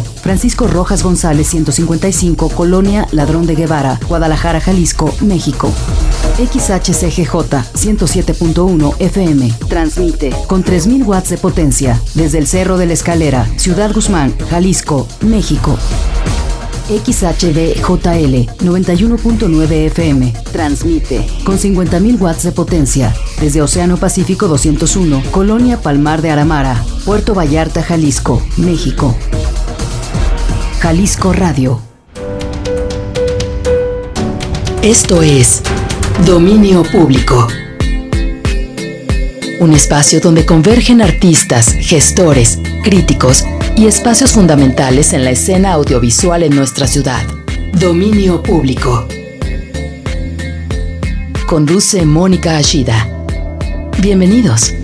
[0.00, 5.72] Francisco Rojas González 155, Colonia Ladrón de Guevara, Guadalajara, Jalisco, México.
[6.36, 7.32] XHCGJ
[7.74, 9.52] 107.1 FM.
[9.68, 15.06] Transmite con 3000 watts de potencia desde el Cerro de la Escalera, Ciudad Guzmán, Jalisco,
[15.20, 15.78] México.
[16.88, 20.32] XHDJL 91.9 FM.
[20.52, 27.34] Transmite con 50.000 watts de potencia desde Océano Pacífico 201, Colonia Palmar de Aramara, Puerto
[27.34, 29.16] Vallarta, Jalisco, México.
[30.80, 31.80] Jalisco Radio.
[34.82, 35.62] Esto es
[36.26, 37.48] Dominio Público.
[39.58, 43.44] Un espacio donde convergen artistas, gestores, críticos
[43.76, 47.26] y espacios fundamentales en la escena audiovisual en nuestra ciudad.
[47.72, 49.08] Dominio Público.
[51.46, 53.08] Conduce Mónica Ashida.
[54.00, 54.74] Bienvenidos.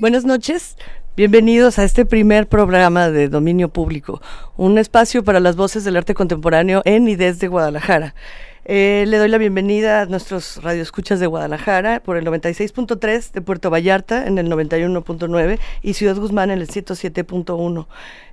[0.00, 0.73] Buenas noches.
[1.16, 4.20] Bienvenidos a este primer programa de Dominio Público,
[4.56, 8.16] un espacio para las voces del arte contemporáneo en y desde Guadalajara.
[8.64, 13.70] Eh, le doy la bienvenida a nuestros radioescuchas de Guadalajara por el 96.3, de Puerto
[13.70, 17.86] Vallarta en el 91.9 y Ciudad Guzmán en el 107.1.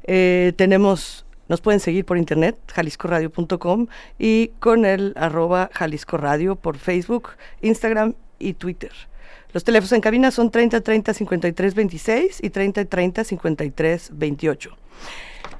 [0.05, 6.79] Eh, tenemos nos pueden seguir por internet, jaliscoradio.com y con el arroba Jalisco Radio por
[6.79, 7.29] Facebook,
[7.61, 9.10] Instagram y Twitter.
[9.53, 14.77] Los teléfonos en cabina son 30 30 53 26 y 30 30 53 28.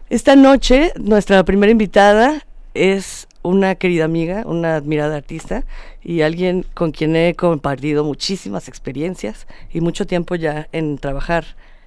[0.10, 5.64] Esta noche nuestra primera invitada es una querida amiga, una admirada artista
[6.04, 11.46] y alguien con quien he compartido muchísimas experiencias y mucho tiempo ya en trabajar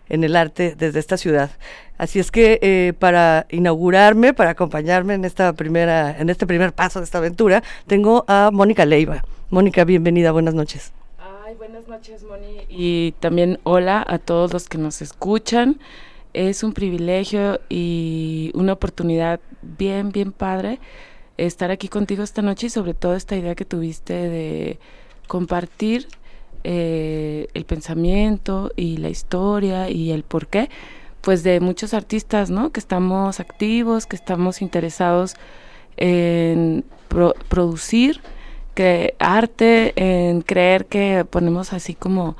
[0.08, 1.50] en el arte desde esta ciudad.
[1.98, 7.00] Así es que eh, para inaugurarme, para acompañarme en esta primera, en este primer paso
[7.00, 9.22] de esta aventura, tengo a Mónica Leiva.
[9.50, 10.93] Mónica, bienvenida, buenas noches.
[11.58, 12.62] Buenas noches, Moni.
[12.68, 15.78] Y también hola a todos los que nos escuchan.
[16.32, 20.80] Es un privilegio y una oportunidad bien, bien padre
[21.36, 24.78] estar aquí contigo esta noche y sobre todo esta idea que tuviste de
[25.28, 26.08] compartir
[26.64, 30.70] eh, el pensamiento y la historia y el porqué,
[31.20, 32.70] pues de muchos artistas, ¿no?
[32.72, 35.34] Que estamos activos, que estamos interesados
[35.96, 36.84] en
[37.48, 38.20] producir
[38.74, 42.36] que arte, en creer que ponemos así como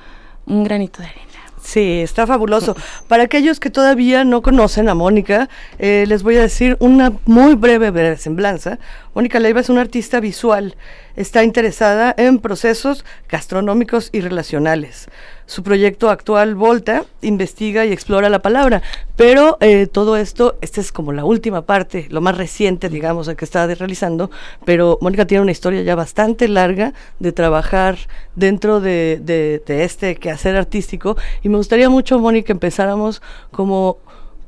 [0.47, 1.25] un granito de arena.
[1.65, 2.77] Sí, está fabuloso.
[3.09, 7.55] Para aquellos que todavía no conocen a Mónica, eh, les voy a decir una muy
[7.55, 8.79] breve, semblanza.
[9.15, 10.77] Mónica Leiva es una artista visual.
[11.17, 15.09] Está interesada en procesos gastronómicos y relacionales.
[15.47, 18.83] Su proyecto actual, Volta, investiga y explora la palabra.
[19.17, 23.45] Pero eh, todo esto, esta es como la última parte, lo más reciente, digamos, que
[23.45, 24.31] está realizando.
[24.65, 27.99] Pero Mónica tiene una historia ya bastante larga de trabajar
[28.35, 31.17] dentro de, de, este quehacer artístico.
[31.43, 33.99] Y me gustaría mucho, Mónica, empezáramos como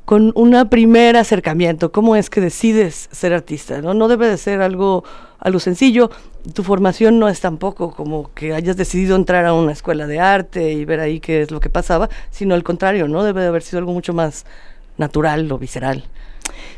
[0.06, 1.92] con un primer acercamiento.
[1.92, 3.82] ¿Cómo es que decides ser artista?
[3.82, 5.04] No, no debe de ser algo,
[5.38, 6.10] algo sencillo.
[6.54, 10.72] Tu formación no es tampoco como que hayas decidido entrar a una escuela de arte
[10.72, 13.24] y ver ahí qué es lo que pasaba, sino al contrario, ¿no?
[13.24, 14.46] Debe de haber sido algo mucho más
[14.96, 16.04] natural o visceral.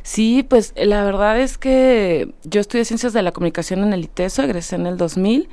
[0.03, 4.43] Sí, pues la verdad es que yo estudié Ciencias de la Comunicación en el ITESO,
[4.43, 5.49] egresé en el 2000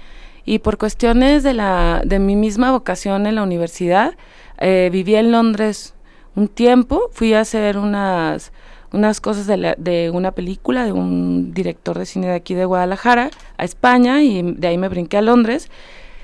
[0.46, 4.16] y por cuestiones de, la, de mi misma vocación en la universidad,
[4.60, 5.94] eh, viví en Londres
[6.36, 8.52] un tiempo, fui a hacer unas,
[8.96, 13.30] unas cosas de, de, una película de un director de cine de aquí de Guadalajara
[13.58, 15.70] a España y de ahí me brinqué a Londres.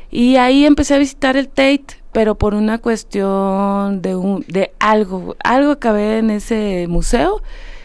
[0.09, 5.35] Y ahí empecé a visitar el Tate pero por una cuestión de un de algo
[5.43, 7.41] algo acabé en ese museo.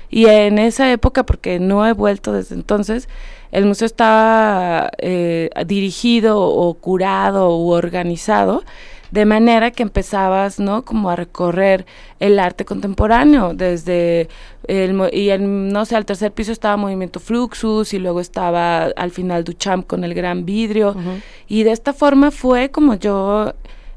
[0.09, 3.09] Y en esa época porque no he vuelto desde entonces
[3.51, 8.63] el museo estaba eh, dirigido o curado u organizado
[9.17, 10.85] de manera que empezabas, ¿no?
[10.85, 11.87] Como a recorrer
[12.21, 14.29] el arte contemporáneo, desde
[14.69, 19.11] el, y en, no sé, al tercer piso estaba Movimiento Fluxus y luego estaba al
[19.11, 20.95] final Duchamp con el gran vidrio.
[21.49, 23.55] Y de esta forma fue como yo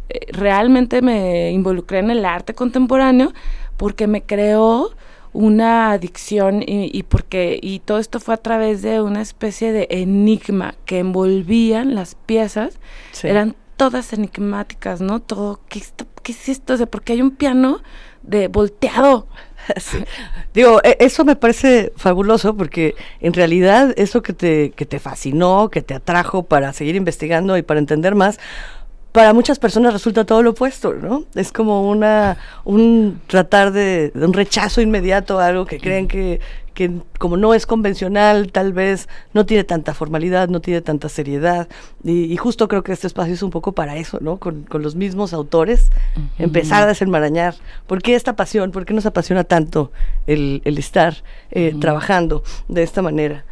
[0.07, 3.33] eh, realmente me involucré en el arte contemporáneo
[3.75, 4.91] porque me creó
[5.33, 9.85] una adicción y, y, porque y todo esto fue a través de una especie de
[9.91, 12.79] enigma que envolvían las piezas.
[13.21, 15.21] Eran todas enigmáticas, ¿no?
[15.21, 16.73] Todo, ¿qué, es esto?
[16.73, 17.81] O sea, porque hay un piano
[18.23, 19.25] de volteado.
[20.53, 25.69] Digo, e, eso me parece fabuloso porque en realidad eso que te, que te fascinó,
[25.69, 28.37] que te atrajo para seguir investigando y para entender más,
[29.11, 31.23] para muchas personas resulta todo lo opuesto, ¿no?
[31.33, 36.39] Es como una un tratar de, un rechazo inmediato a algo que creen que,
[36.75, 41.67] que como no es convencional, tal vez no tiene tanta formalidad, no tiene tanta seriedad.
[42.03, 44.37] Y, justo creo que este espacio es un poco para eso, ¿no?
[44.37, 45.89] Con, los mismos autores,
[46.37, 47.55] empezar a desenmarañar.
[47.87, 48.71] ¿Por qué esta pasión?
[48.71, 49.91] ¿Por qué nos apasiona tanto
[50.27, 51.15] el, estar
[51.51, 53.43] eh, trabajando de esta manera?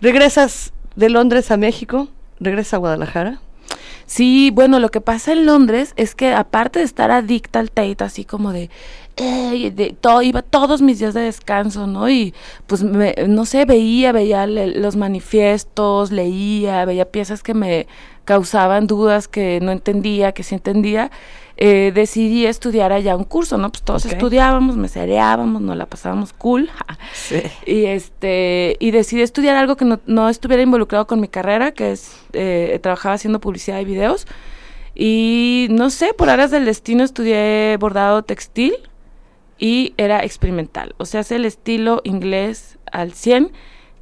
[0.00, 2.08] ¿Regresas de Londres a México?
[2.38, 3.40] ¿Regresas a Guadalajara?
[4.08, 8.02] Sí, bueno, lo que pasa en Londres es que aparte de estar adicta al Tate,
[8.02, 8.70] así como de,
[9.18, 12.08] de todo, iba todos mis días de descanso, ¿no?
[12.08, 12.32] Y
[12.66, 17.86] pues, no sé, veía, veía los manifiestos, leía, veía piezas que me
[18.24, 21.10] causaban dudas que no entendía, que sí entendía
[21.60, 23.72] eh, decidí estudiar allá un curso, ¿no?
[23.72, 26.70] Pues todos estudiábamos, me cereábamos, nos la pasábamos cool.
[27.12, 27.42] sí.
[27.66, 31.90] Y este, y decidí estudiar algo que no, no estuviera involucrado con mi carrera, que
[31.90, 34.28] es, eh, trabajaba haciendo publicidad de videos.
[34.94, 38.74] Y no sé, por áreas del destino estudié bordado textil
[39.58, 40.94] y era experimental.
[40.98, 43.50] O sea, es el estilo inglés al 100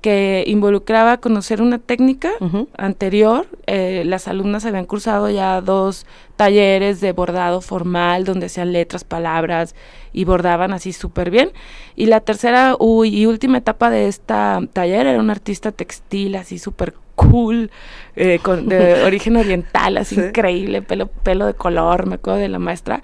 [0.06, 2.30] que involucraba conocer una técnica
[2.78, 3.48] anterior.
[3.66, 6.06] Eh, las alumnas habían cursado ya dos
[6.36, 9.74] talleres de bordado formal donde hacían letras, palabras
[10.12, 11.50] y bordaban así súper bien.
[11.96, 16.94] Y la tercera y última etapa de esta taller era un artista textil así súper
[17.16, 17.72] cool,
[18.14, 22.60] eh, con, de origen oriental, así increíble, pelo, pelo de color, me acuerdo de la
[22.60, 23.02] maestra.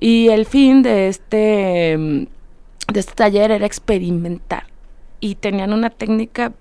[0.00, 4.70] Y el fin de este, de este taller era experimentar
[5.20, 6.52] y tenían una técnica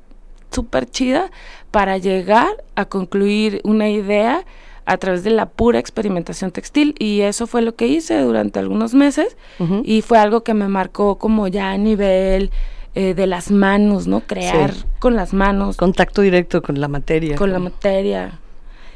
[0.51, 1.31] súper chida
[1.71, 4.45] para llegar a concluir una idea
[4.85, 8.95] a través de la pura experimentación textil y eso fue lo que hice durante algunos
[8.95, 9.37] meses
[9.83, 12.49] y fue algo que me marcó como ya a nivel
[12.95, 14.21] eh, de las manos, ¿no?
[14.21, 15.77] Crear con las manos.
[15.77, 17.35] Contacto directo con la materia.
[17.35, 18.39] Con la materia.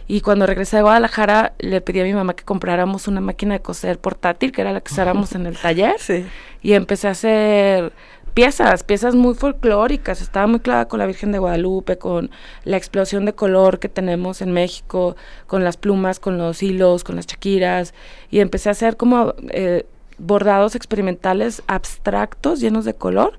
[0.08, 3.62] Y cuando regresé a Guadalajara, le pedí a mi mamá que compráramos una máquina de
[3.62, 5.96] coser portátil, que era la que usáramos en el taller.
[6.00, 6.26] Sí.
[6.64, 7.94] Y empecé a hacer
[8.34, 10.22] piezas, piezas muy folclóricas.
[10.22, 12.32] Estaba muy clara con la Virgen de Guadalupe, con
[12.64, 15.16] la explosión de color que tenemos en México,
[15.48, 17.94] con las plumas, con los hilos, con las chaquiras.
[18.32, 19.86] Y empecé a hacer como eh,
[20.18, 23.38] bordados experimentales abstractos, llenos de color,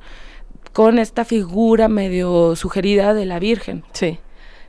[0.72, 3.84] con esta figura medio sugerida de la Virgen.
[3.92, 4.18] Sí.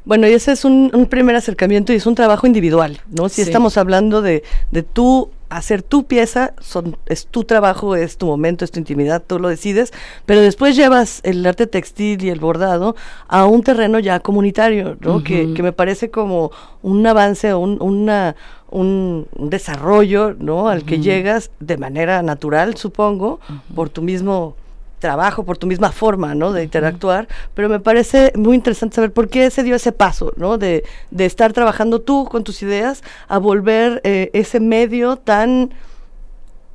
[0.06, 3.28] Bueno, y ese es un, primer acercamiento y es un trabajo individual, ¿no?
[3.30, 8.26] Si estamos hablando de, de tú hacer tu pieza, son, es tu trabajo, es tu
[8.26, 9.94] momento, es tu intimidad, tú lo decides,
[10.26, 12.96] pero después llevas el arte textil y el bordado
[13.28, 15.24] a un terreno ya comunitario, ¿no?
[15.24, 16.52] que, que, me parece como
[16.82, 18.36] un avance, un, una,
[18.70, 20.68] un, desarrollo, ¿no?
[20.68, 23.40] Al que llegas de manera natural, supongo,
[23.74, 24.56] por tu mismo
[25.00, 26.52] trabajo, por tu misma forma, ¿no?
[26.52, 30.58] De interactuar, pero me parece muy interesante saber por qué se dio ese paso, ¿no?
[30.58, 35.72] De, de estar trabajando tú con tus ideas a volver eh, ese medio tan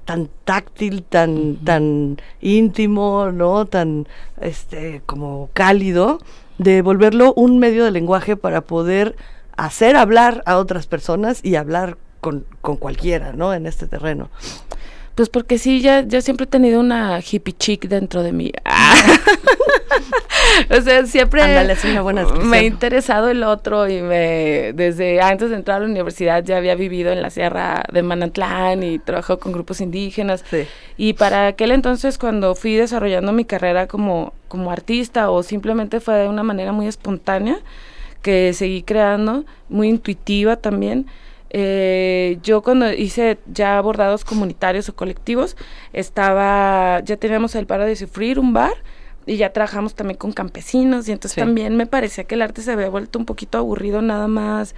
[0.04, 3.66] tan táctil, tan, tan íntimo, ¿no?
[3.66, 4.08] Tan,
[4.40, 6.18] este, como cálido,
[6.58, 9.14] de volverlo un medio de lenguaje para poder
[9.56, 13.54] hacer hablar a otras personas y hablar con, con cualquiera, ¿no?
[13.54, 14.30] En este terreno.
[15.20, 18.52] Pues porque sí, ya, ya siempre he tenido una hippie chic dentro de mí.
[20.70, 21.42] o sea, siempre
[22.42, 26.56] me ha interesado el otro y me desde antes de entrar a la universidad ya
[26.56, 30.42] había vivido en la sierra de Manatlán y trabajado con grupos indígenas.
[30.96, 36.14] Y para aquel entonces cuando fui desarrollando mi carrera como, como artista o simplemente fue
[36.14, 37.58] de una manera muy espontánea
[38.22, 41.08] que seguí creando, muy intuitiva también,
[41.50, 45.56] eh, yo cuando hice ya bordados comunitarios o colectivos,
[45.92, 48.74] estaba, ya teníamos el paro de sufrir, un bar,
[49.26, 52.72] y ya trabajamos también con campesinos, y entonces también me parecía que el arte se
[52.72, 54.74] había vuelto un poquito aburrido nada más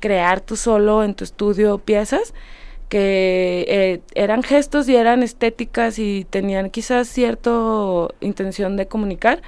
[0.00, 2.34] crear tú solo en tu estudio piezas
[2.88, 7.50] que eh, eran gestos y eran estéticas y tenían quizás cierta
[8.20, 9.42] intención de comunicar,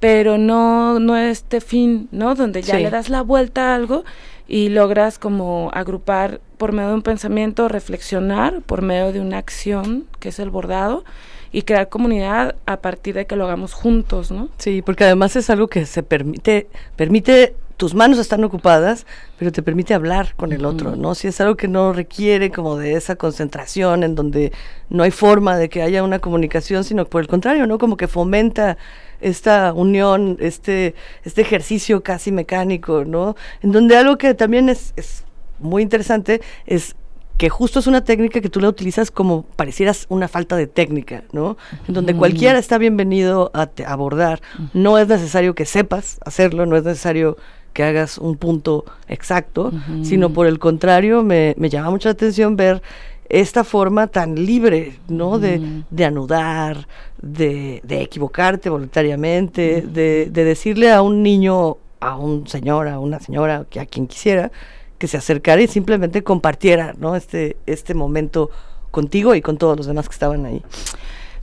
[0.00, 2.34] pero no, no este fin, ¿no?
[2.34, 4.04] Donde ya le das la vuelta a algo
[4.46, 10.06] y logras como agrupar por medio de un pensamiento, reflexionar por medio de una acción,
[10.20, 11.04] que es el bordado,
[11.52, 14.48] y crear comunidad a partir de que lo hagamos juntos, ¿no?
[14.58, 19.06] Sí, porque además es algo que se permite, permite tus manos están ocupadas,
[19.38, 21.14] pero te permite hablar con el otro, ¿no?
[21.14, 24.52] Si es algo que no requiere como de esa concentración en donde
[24.90, 27.78] no hay forma de que haya una comunicación, sino por el contrario, ¿no?
[27.78, 28.76] Como que fomenta
[29.24, 33.36] esta unión, este, este ejercicio casi mecánico, ¿no?
[33.62, 35.24] En donde algo que también es, es
[35.58, 36.94] muy interesante es
[37.38, 41.24] que justo es una técnica que tú la utilizas como parecieras una falta de técnica,
[41.32, 41.56] ¿no?
[41.88, 44.40] En donde cualquiera está bienvenido a abordar.
[44.72, 47.36] No es necesario que sepas hacerlo, no es necesario
[47.72, 52.82] que hagas un punto exacto, sino por el contrario, me, me llama mucha atención ver
[53.28, 55.38] esta forma tan libre, ¿no?
[55.38, 56.86] de, de, anudar,
[57.20, 63.20] de, de equivocarte voluntariamente, de, de, decirle a un niño, a un señor, a una
[63.20, 64.52] señora, que a quien quisiera,
[64.98, 67.16] que se acercara y simplemente compartiera, ¿no?
[67.16, 68.50] Este, este momento
[68.90, 70.62] contigo y con todos los demás que estaban ahí.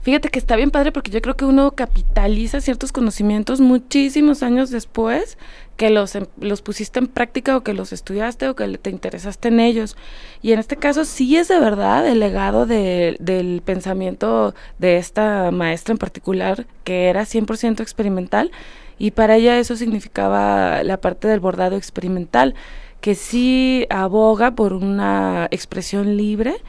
[0.02, 4.70] Fíjate que está bien padre porque yo creo que uno capitaliza ciertos conocimientos muchísimos años
[4.70, 5.38] después
[5.82, 9.48] que los, em, los pusiste en práctica o que los estudiaste o que te interesaste
[9.48, 9.96] en ellos.
[10.40, 15.50] Y en este caso sí es de verdad el legado de, del pensamiento de esta
[15.50, 18.52] maestra en particular que era 100% experimental
[18.96, 22.54] y para ella eso significaba la parte del bordado experimental
[23.00, 26.62] que sí aboga por una expresión libre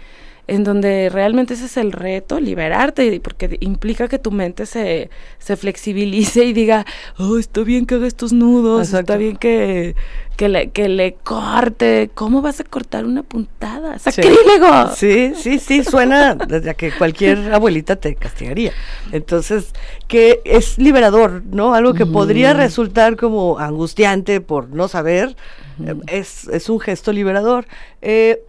[0.48, 5.10] en donde realmente ese es el reto, liberarte, porque implica que tu mente se,
[5.40, 6.86] se flexibilice y diga,
[7.18, 9.96] oh, está bien que haga estos nudos, está bien que,
[10.36, 13.98] que, le, que le corte, ¿cómo vas a cortar una puntada?
[14.00, 14.90] ¡Sacrílego!
[14.96, 18.74] Sí, sí, sí, suena desde que cualquier abuelita te castigaría.
[19.14, 19.72] Entonces,
[20.10, 21.74] que es liberador, ¿no?
[21.74, 25.38] Algo que podría resultar como angustiante por no saber,
[25.86, 27.66] eh, es, es un gesto liberador.
[28.02, 28.42] Eh,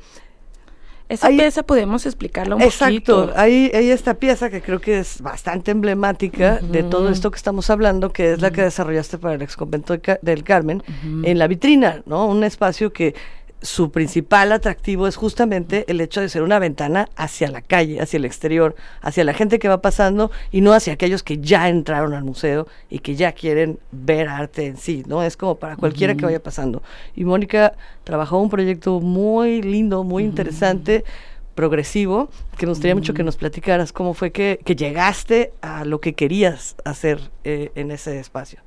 [1.08, 5.70] esa pieza podemos explicarlo un exacto, hay, hay esta pieza que creo que es bastante
[5.70, 9.56] emblemática de todo esto que estamos hablando, que es la que desarrollaste para el ex
[9.56, 10.82] convento del Carmen,
[11.22, 12.26] en la vitrina, ¿no?
[12.26, 13.14] Un espacio que
[13.64, 18.18] su principal atractivo es justamente el hecho de ser una ventana hacia la calle, hacia
[18.18, 22.12] el exterior, hacia la gente que va pasando y no hacia aquellos que ya entraron
[22.12, 25.22] al museo y que ya quieren ver arte en sí, ¿no?
[25.22, 26.82] Es como para cualquiera que vaya pasando.
[27.16, 27.72] Y Mónica
[28.04, 31.02] trabajó un proyecto muy lindo, muy interesante
[31.54, 32.28] progresivo,
[32.58, 36.76] que nos gustaría mucho que nos platicaras cómo fue que, llegaste a lo que querías
[36.84, 38.60] hacer eh, en ese espacio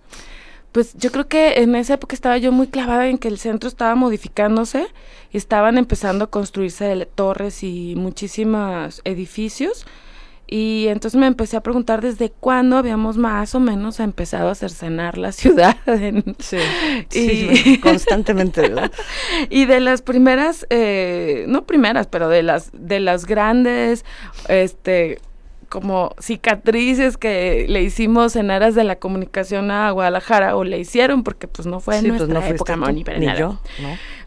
[0.72, 3.68] pues yo creo que en esa época estaba yo muy clavada en que el centro
[3.68, 4.88] estaba modificándose
[5.32, 9.86] y estaban empezando a construirse torres y muchísimos edificios.
[10.50, 15.18] Y entonces me empecé a preguntar desde cuándo habíamos más o menos empezado a cercenar
[15.18, 15.76] la ciudad.
[16.40, 16.58] sí,
[17.10, 18.92] sí, constantemente, ¿verdad?
[19.50, 24.06] y de las primeras, eh, no primeras, pero de las, de las grandes,
[24.48, 25.20] este,
[25.70, 31.24] como cicatrices que le hicimos en aras de la comunicación a Guadalajara o le hicieron
[31.24, 33.04] porque pues no fue en pues, nuestra época ni,
[33.38, 33.60] yo,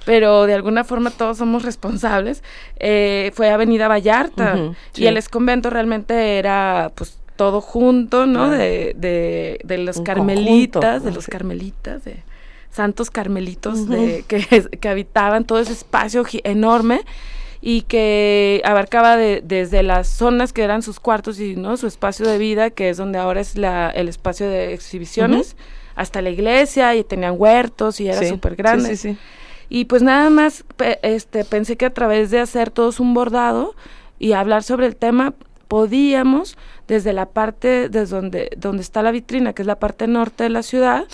[0.04, 2.42] pero de alguna forma todos somos responsables.
[2.78, 9.60] Eh, fue Avenida Vallarta y el exconvento realmente era pues todo junto no de, de,
[9.64, 12.22] de, los carmelitas de los carmelitas de
[12.70, 17.00] santos carmelitos de, que, que habitaban todo ese espacio enorme
[17.62, 22.26] y que abarcaba de, desde las zonas que eran sus cuartos y no su espacio
[22.26, 25.56] de vida, que es donde ahora es la, el espacio de exhibiciones,
[25.94, 29.18] hasta la iglesia y tenían huertos y era súper grande.
[29.68, 30.64] y pues nada más
[31.02, 33.74] este, pensé que a través de hacer todos un bordado
[34.18, 35.34] y hablar sobre el tema,
[35.68, 36.56] podíamos
[36.88, 40.50] desde la parte desde donde, donde está la vitrina, que es la parte norte de
[40.50, 41.04] la ciudad,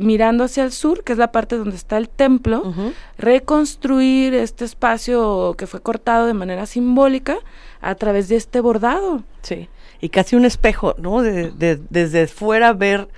[0.00, 2.72] mirando hacia el sur, que es la parte donde está el templo,
[3.18, 7.38] reconstruir este espacio que fue cortado de manera simbólica
[7.80, 9.22] a través de este bordado.
[9.42, 9.68] Sí,
[10.00, 11.22] y casi un espejo, ¿no?
[11.22, 13.08] De, desde fuera ver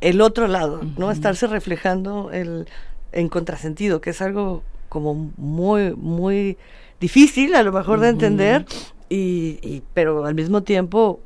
[0.00, 1.10] el otro lado, ¿no?
[1.10, 2.66] Estarse reflejando el,
[3.12, 6.58] en contrasentido, que es algo como muy, muy
[7.00, 8.66] difícil a lo mejor de entender,
[9.08, 11.20] y, y, pero al mismo tiempo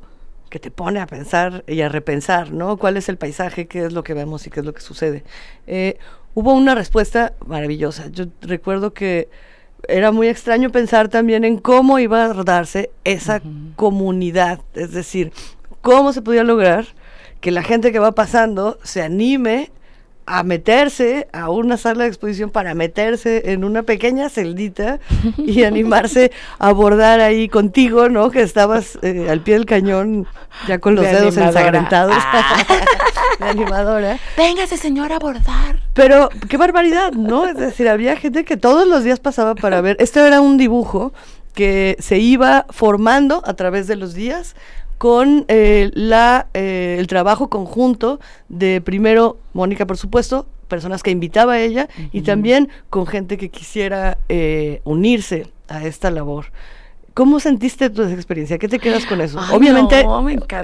[0.55, 2.77] que te pone a pensar y a repensar, ¿no?
[2.77, 3.67] ¿Cuál es el paisaje?
[3.67, 5.25] ¿Qué es lo que vemos y qué es lo que sucede?
[5.67, 5.97] Eh,
[6.33, 8.07] hubo una respuesta maravillosa.
[8.07, 9.27] Yo recuerdo que
[9.89, 13.41] era muy extraño pensar también en cómo iba a darse esa
[13.75, 15.33] comunidad, es decir,
[15.81, 16.85] cómo se podía lograr
[17.41, 19.73] que la gente que va pasando se anime
[20.25, 24.99] a meterse a una sala de exposición para meterse en una pequeña celdita
[25.37, 28.31] y animarse a abordar ahí contigo, ¿no?
[28.31, 30.27] Que estabas eh, al pie del cañón
[30.67, 32.57] ya con los dedos ensangrentados ah.
[33.39, 34.19] de animadora.
[34.37, 35.79] Véngase, señor, a abordar.
[35.93, 37.47] Pero qué barbaridad, ¿no?
[37.47, 39.97] Es decir, había gente que todos los días pasaba para ver.
[39.99, 41.13] Este era un dibujo
[41.53, 44.55] que se iba formando a través de los días
[44.97, 51.53] con eh, la, eh, el trabajo conjunto de primero Mónica, por supuesto, personas que invitaba
[51.53, 56.47] a ella y también con gente que quisiera eh, unirse a esta labor.
[57.13, 58.57] ¿Cómo sentiste tu experiencia?
[58.57, 59.39] ¿Qué te quedas con eso?
[59.53, 60.05] Obviamente,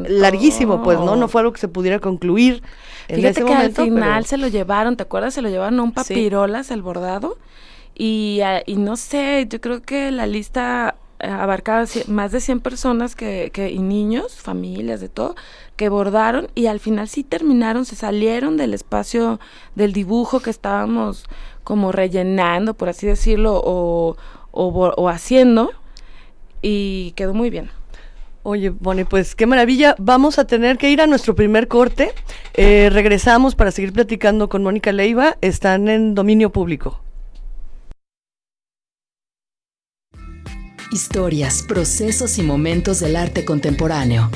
[0.10, 1.16] larguísimo, pues, ¿no?
[1.16, 2.62] No fue algo que se pudiera concluir
[3.08, 5.34] en Fíjate que al final se lo llevaron, ¿te acuerdas?
[5.34, 7.38] Se lo llevaron a un papirolas, el bordado.
[7.96, 13.52] Y, y no sé, yo creo que la lista abarcaba más de 100 personas que,
[13.54, 15.36] que, y niños, familias, de todo,
[15.76, 19.40] que bordaron y al final sí terminaron, se salieron del espacio
[19.76, 21.26] del dibujo que estábamos
[21.64, 24.16] como rellenando, por así decirlo, o,
[25.10, 25.72] haciendo
[26.62, 27.70] y quedó muy bien.
[28.44, 29.96] Oye, Bonnie, pues qué maravilla.
[30.00, 32.12] Vamos a tener que ir a nuestro primer corte.
[32.56, 35.38] Eh, regresamos para seguir platicando con Mónica Leiva.
[35.42, 37.00] Están en dominio público.
[40.94, 44.30] Historias, procesos y momentos del arte contemporáneo.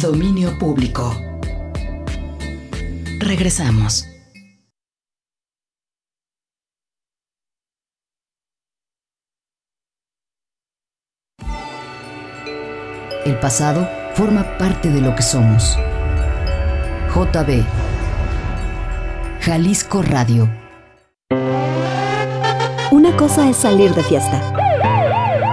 [0.00, 1.20] Dominio público.
[3.18, 4.06] Regresamos.
[13.24, 15.76] El pasado forma parte de lo que somos.
[17.12, 17.64] JB.
[19.40, 20.48] Jalisco Radio.
[22.92, 24.67] Una cosa es salir de fiesta.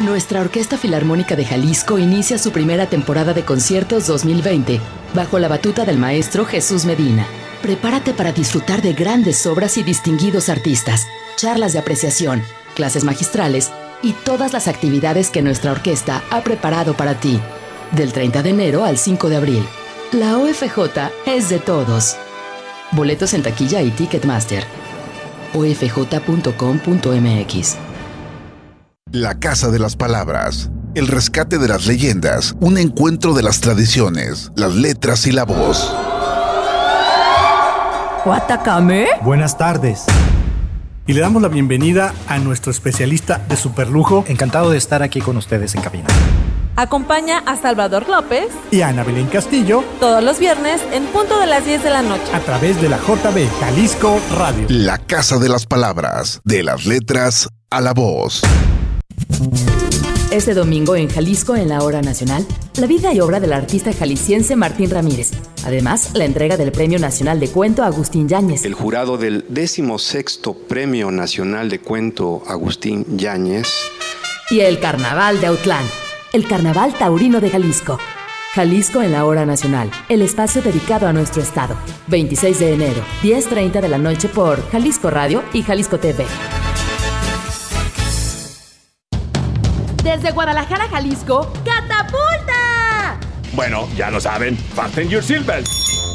[0.00, 4.78] Nuestra Orquesta Filarmónica de Jalisco inicia su primera temporada de conciertos 2020
[5.14, 7.26] bajo la batuta del maestro Jesús Medina.
[7.62, 12.42] Prepárate para disfrutar de grandes obras y distinguidos artistas, charlas de apreciación,
[12.74, 13.70] clases magistrales
[14.02, 17.40] y todas las actividades que nuestra orquesta ha preparado para ti.
[17.92, 19.64] Del 30 de enero al 5 de abril.
[20.12, 22.16] La OFJ es de todos.
[22.92, 24.62] Boletos en taquilla y Ticketmaster.
[25.54, 26.56] ofj.com.mx.
[29.12, 30.68] La Casa de las Palabras.
[30.96, 32.56] El rescate de las leyendas.
[32.58, 35.94] Un encuentro de las tradiciones, las letras y la voz.
[38.24, 39.06] ¿Guatacame?
[39.22, 40.06] Buenas tardes
[41.06, 44.24] y le damos la bienvenida a nuestro especialista de superlujo.
[44.26, 46.08] Encantado de estar aquí con ustedes en cabina.
[46.74, 51.46] Acompaña a Salvador López y a Ana Belén Castillo todos los viernes en punto de
[51.46, 54.66] las 10 de la noche a través de la JB Jalisco Radio.
[54.68, 58.42] La Casa de las Palabras, de las letras a la voz.
[60.30, 62.44] Este domingo en Jalisco, en la Hora Nacional,
[62.78, 65.30] la vida y obra del artista jalisciense Martín Ramírez.
[65.64, 68.64] Además, la entrega del Premio Nacional de Cuento Agustín Yáñez.
[68.64, 73.68] El jurado del 16 Premio Nacional de Cuento Agustín Yáñez.
[74.50, 75.84] Y el Carnaval de Autlán,
[76.32, 77.98] el Carnaval Taurino de Jalisco.
[78.52, 81.76] Jalisco en la Hora Nacional, el espacio dedicado a nuestro estado.
[82.08, 86.24] 26 de enero, 10.30 de la noche por Jalisco Radio y Jalisco TV.
[90.06, 93.18] Desde Guadalajara, Jalisco, ¡Catapulta!
[93.54, 95.66] Bueno, ya lo saben, fasten your seatbelt.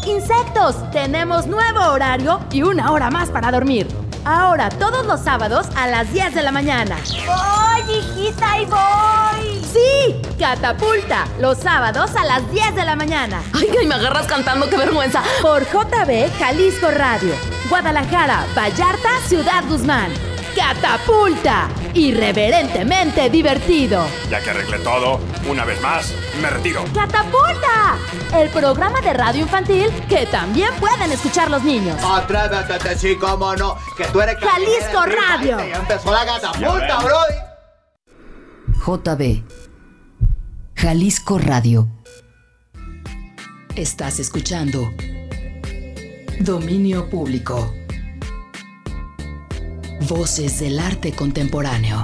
[0.08, 3.88] Insectos, tenemos nuevo horario y una hora más para dormir.
[4.24, 6.96] Ahora, todos los sábados a las 10 de la mañana.
[7.28, 9.62] ¡Voy, hijita, y voy!
[9.62, 10.22] ¡Sí!
[10.40, 13.44] Catapulta, los sábados a las 10 de la mañana.
[13.52, 15.22] ¡Ay, ay me agarras cantando, qué vergüenza!
[15.42, 17.34] Por JB Jalisco Radio,
[17.70, 20.31] Guadalajara, Vallarta, Ciudad Guzmán.
[20.56, 24.06] Catapulta, irreverentemente divertido.
[24.30, 26.84] Ya que arreglé todo, una vez más, me retiro.
[26.94, 27.98] Catapulta,
[28.36, 31.98] el programa de radio infantil que también pueden escuchar los niños.
[32.04, 35.58] Atrévete, sí, cómo no, que tú eres Jalisco Radio.
[35.60, 37.20] Ya empezó la catapulta, bro.
[38.86, 39.44] JB
[40.76, 41.88] Jalisco Radio.
[43.76, 44.92] Estás escuchando
[46.40, 47.72] Dominio Público.
[50.08, 52.04] Voces del arte contemporáneo.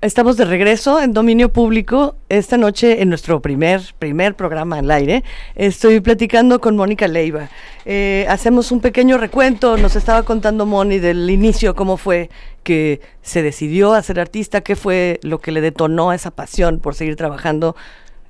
[0.00, 5.22] Estamos de regreso en dominio público esta noche en nuestro primer primer programa al aire.
[5.54, 7.48] Estoy platicando con Mónica Leiva.
[7.84, 9.76] Eh, hacemos un pequeño recuento.
[9.76, 12.28] Nos estaba contando Moni del inicio cómo fue
[12.64, 16.96] que se decidió a ser artista, qué fue lo que le detonó esa pasión por
[16.96, 17.76] seguir trabajando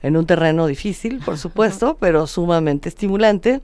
[0.02, 3.60] en un terreno difícil, por supuesto, pero sumamente estimulante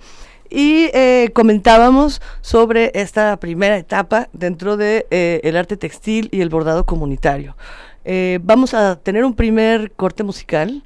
[0.52, 6.50] y eh, comentábamos sobre esta primera etapa dentro de eh, el arte textil y el
[6.50, 7.56] bordado comunitario.
[8.04, 10.82] Eh, vamos a tener un primer corte musical.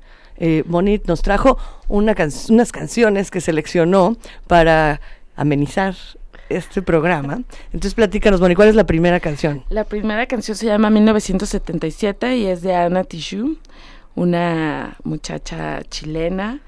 [0.66, 1.56] Monit nos trajo
[1.88, 2.14] una
[2.50, 5.00] unas canciones que seleccionó para
[5.34, 5.94] amenizar
[6.50, 7.40] este programa.
[7.72, 9.64] Entonces platícanos, Moni, ¿cuál es la primera canción?
[9.70, 13.58] La primera canción se llama 1977 y es de Ana Tijoux,
[14.14, 16.60] una muchacha chilena,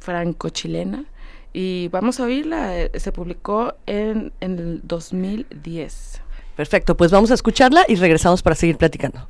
[0.00, 1.04] franco-chilena,
[1.52, 6.20] y vamos a oírla, eh, se publicó en, en el 2010.
[6.56, 9.28] Perfecto, pues vamos a escucharla y regresamos para seguir platicando.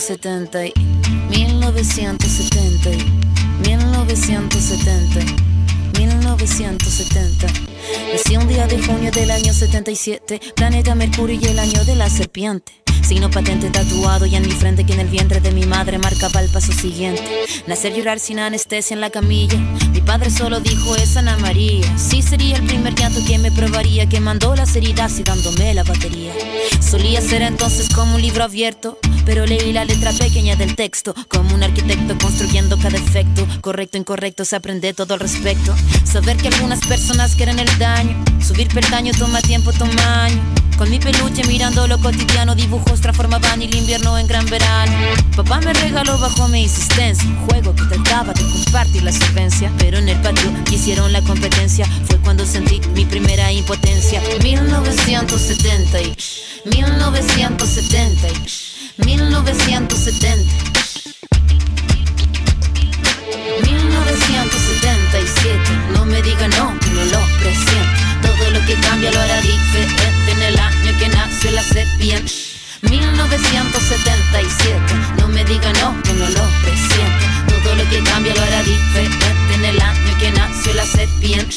[0.00, 0.72] 1970,
[1.28, 2.90] 1970,
[3.68, 5.20] 1970,
[5.98, 7.46] 1970.
[8.10, 12.08] Nací un día de junio del año 77, planeta Mercurio y el año de la
[12.08, 12.72] serpiente.
[13.02, 16.40] Signo patente tatuado y en mi frente que en el vientre de mi madre marcaba
[16.40, 17.22] el paso siguiente.
[17.66, 19.58] Nacer llorar sin anestesia en la camilla.
[19.92, 21.86] Mi padre solo dijo es Ana María.
[21.98, 25.82] Sí sería el primer llanto que me probaría, que mandó las heridas y dándome la
[25.82, 26.32] batería.
[26.80, 28.98] Solía ser entonces como un libro abierto,
[29.30, 33.46] pero leí la letra pequeña del texto, como un arquitecto construyendo cada efecto.
[33.60, 35.72] Correcto, incorrecto, se aprende todo al respecto.
[36.02, 40.42] Saber que algunas personas quieren el daño, subir peldaño toma tiempo, toma año.
[40.76, 44.92] Con mi peluche mirando lo cotidiano, dibujos transformaban el invierno en gran verano.
[45.36, 49.70] Papá me regaló bajo mi insistencia un juego que trataba de compartir la solvencia.
[49.78, 54.20] Pero en el patio hicieron la competencia, fue cuando sentí mi primera impotencia.
[54.42, 56.16] 1970 y
[56.64, 58.69] 1970 y
[59.04, 60.70] 1970.
[63.62, 65.58] 1977,
[65.92, 67.90] no me diga no, no lo presiento.
[68.22, 72.32] Todo lo que cambia lo hará diferente en el año que nació la serpiente.
[72.82, 74.78] 1977,
[75.18, 77.26] no me diga no, que no lo presiento.
[77.48, 81.56] Todo lo que cambia lo hará diferente en el año que nació la serpiente.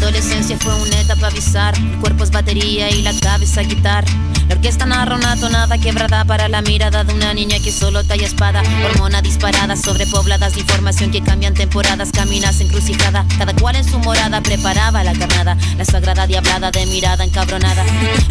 [0.00, 1.76] Adolescencia fue una etapa bizarra.
[1.78, 4.08] El cuerpo es batería y la cabeza guitarra.
[4.50, 8.26] La orquesta narra una tonada quebrada para la mirada de una niña que solo talla
[8.26, 8.64] espada.
[8.84, 13.24] Hormona disparada, sobrepobladas de información que cambian temporadas, caminas encrucijada.
[13.38, 15.56] Cada cual en su morada preparaba la carnada.
[15.78, 17.84] La sagrada diablada de mirada encabronada.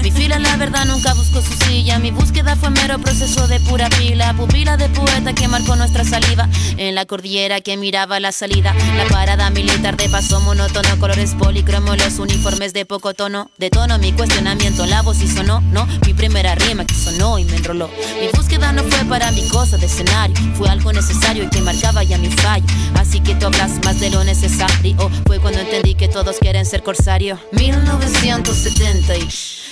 [0.03, 1.99] Mi fila, la verdad, nunca buscó su silla.
[1.99, 4.33] Mi búsqueda fue mero proceso de pura pila.
[4.33, 6.49] Pupila de poeta que marcó nuestra saliva.
[6.75, 8.75] En la cordillera que miraba la salida.
[8.97, 13.49] La parada militar de paso monótono, colores policromo, los uniformes de poco tono.
[13.57, 15.87] De tono mi cuestionamiento, la voz y sonó, no.
[16.09, 17.87] Mi primera rima que sonó y me enroló.
[18.19, 22.01] Mi búsqueda no fue para mi cosa de escenario, fue algo necesario y que marcaba
[22.03, 22.65] ya mi fallo.
[22.95, 24.97] Así que tú hablas más de lo necesario.
[25.27, 27.37] Fue cuando entendí que todos quieren ser corsario.
[27.51, 29.29] 1970 y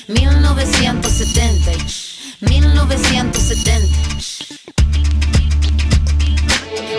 [0.09, 1.77] 1970 y
[2.41, 3.87] 1970.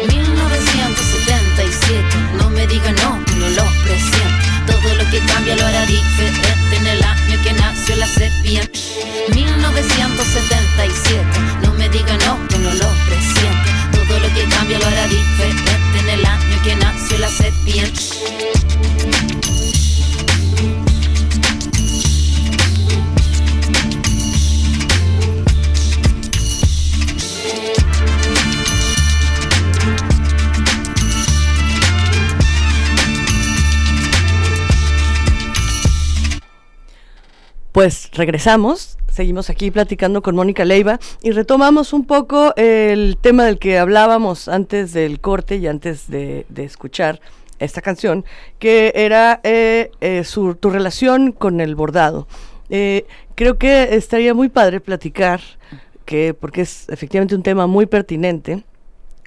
[0.09, 2.05] 1977,
[2.39, 4.35] no me diga no, no lo presiento.
[4.67, 6.48] Todo lo que cambia lo hará diferente
[8.15, 8.81] que nació la serpiente.
[9.35, 11.25] 1977,
[11.63, 13.71] no me diga no, que no lo presiento.
[13.93, 18.01] Todo lo que cambia lo hará diferente en el año que nació la serpiente.
[37.79, 43.61] Pues regresamos, seguimos aquí platicando con Mónica Leiva y retomamos un poco el tema del
[43.61, 47.21] que hablábamos antes del corte y antes de, escuchar
[47.61, 48.25] esta canción,
[48.59, 52.27] que era eh, eh, su, tu relación con el bordado.
[52.69, 55.41] Eh, creo que estaría muy padre platicar,
[56.05, 58.65] que, porque es efectivamente un tema muy pertinente,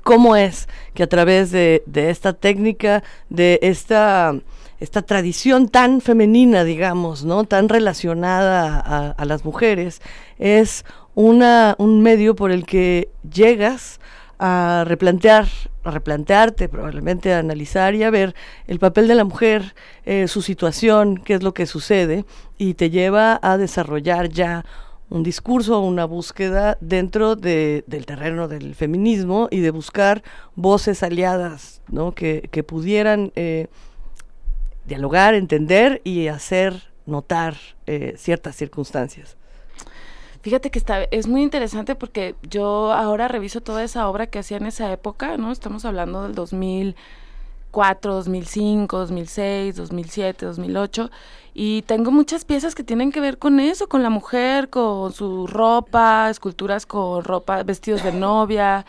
[0.04, 4.36] cómo es que a través de esta técnica, de esta
[4.82, 7.44] esta tradición tan femenina, digamos, ¿no?
[7.44, 10.02] Tan relacionada a, las mujeres,
[10.40, 14.00] es una, un medio por el que llegas
[14.40, 15.48] a replantear,
[15.84, 18.34] a replantearte, probablemente a analizar y a ver
[18.66, 22.26] el papel de la mujer, eh, su situación, qué es lo que sucede,
[22.58, 24.66] y te lleva a desarrollar ya
[25.12, 30.24] un discurso, una búsqueda dentro de, del terreno del feminismo y de buscar
[30.56, 32.14] voces aliadas, ¿no?
[32.14, 33.68] Que, que pudieran eh,
[34.92, 37.56] dialogar, entender y hacer notar
[37.88, 39.38] eh, ciertas circunstancias.
[40.42, 44.58] Fíjate que está, es muy interesante porque yo ahora reviso toda esa obra que hacía
[44.58, 45.54] en esa época, ¿no?
[45.54, 51.10] Estamos hablando del 2004, 2005, 2006, 2007, 2008
[51.54, 55.48] y tengo muchas piezas que tienen que ver con eso, con la mujer, con su
[55.48, 58.86] ropa, esculturas con ropa, vestidos de novia,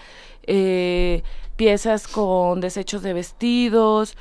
[0.48, 1.22] eh,
[1.54, 4.16] piezas con desechos de vestidos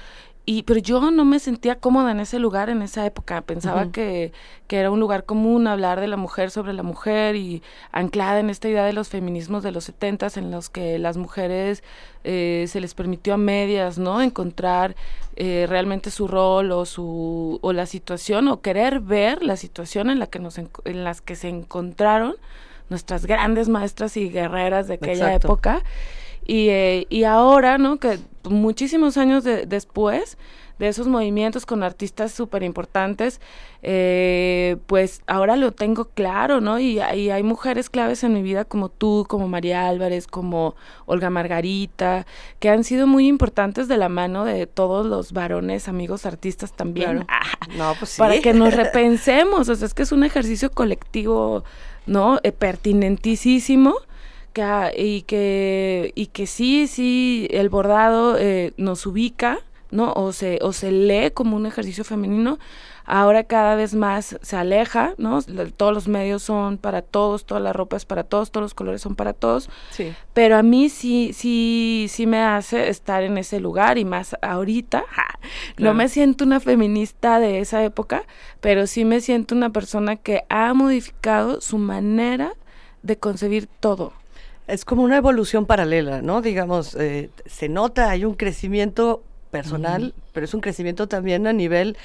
[0.57, 3.41] y pero yo no me sentía cómoda en ese lugar en esa época.
[3.41, 4.33] Pensaba que,
[4.67, 7.61] que era un lugar común hablar de la mujer sobre la mujer y
[7.91, 11.83] anclada en esta idea de los feminismos de los setentas en los que las mujeres
[12.23, 14.95] eh, se les permitió a medias no encontrar
[15.35, 20.19] eh, realmente su rol o su o la situación o querer ver la situación en
[20.19, 22.35] la que nos enco- en las que se encontraron
[22.89, 25.47] nuestras grandes maestras y guerreras de aquella Exacto.
[25.47, 25.83] época
[26.45, 27.97] y, eh, y ahora, ¿no?
[27.97, 30.37] Que muchísimos años después
[30.81, 33.39] de esos movimientos con artistas súper importantes,
[33.83, 36.79] eh, pues ahora lo tengo claro, ¿no?
[36.79, 40.75] Y, hay mujeres claves en mi vida como tú, como María Álvarez, como
[41.05, 42.25] Olga Margarita,
[42.59, 47.27] que han sido muy importantes de la mano de todos los varones, amigos artistas también.
[47.77, 48.17] no, pues sí.
[48.19, 51.63] Para que nos repensemos, o sea, es que es un ejercicio colectivo,
[52.07, 52.39] ¿no?
[52.41, 53.93] Eh, pertinentísimo.
[54.53, 59.59] Que, y que y que sí sí el bordado eh, nos ubica
[59.91, 60.13] ¿no?
[60.13, 62.57] O se, o se lee como un ejercicio femenino,
[63.05, 65.41] ahora cada vez más se aleja, ¿no?
[65.75, 69.01] Todos los medios son para todos, toda la ropa es para todos, todos los colores
[69.01, 69.69] son para todos.
[69.91, 70.13] Sí.
[70.33, 75.03] Pero a mí sí, sí, sí me hace estar en ese lugar y más ahorita.
[75.77, 78.25] No me siento una feminista de esa época,
[78.59, 82.53] pero sí me siento una persona que ha modificado su manera
[83.01, 84.13] de concebir todo.
[84.67, 86.41] Es como una evolución paralela, ¿no?
[86.41, 91.97] Digamos, eh, se nota, hay un crecimiento personal, pero es un crecimiento también a nivel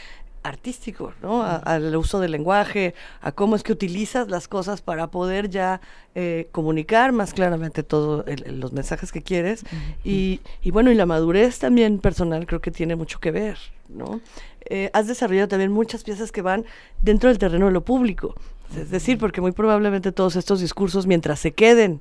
[0.43, 1.43] artístico, ¿no?
[1.43, 5.81] al uso del lenguaje, a cómo es que utilizas las cosas para poder ya
[6.15, 9.65] eh, comunicar más claramente todos los mensajes que quieres.
[10.05, 14.21] y, y, bueno, y la madurez también personal creo que tiene mucho que ver, ¿no?
[14.69, 16.65] Eh, has desarrollado también muchas piezas que van
[17.03, 18.35] dentro del terreno de lo público.
[18.77, 22.01] Es decir, porque muy probablemente todos estos discursos, mientras se queden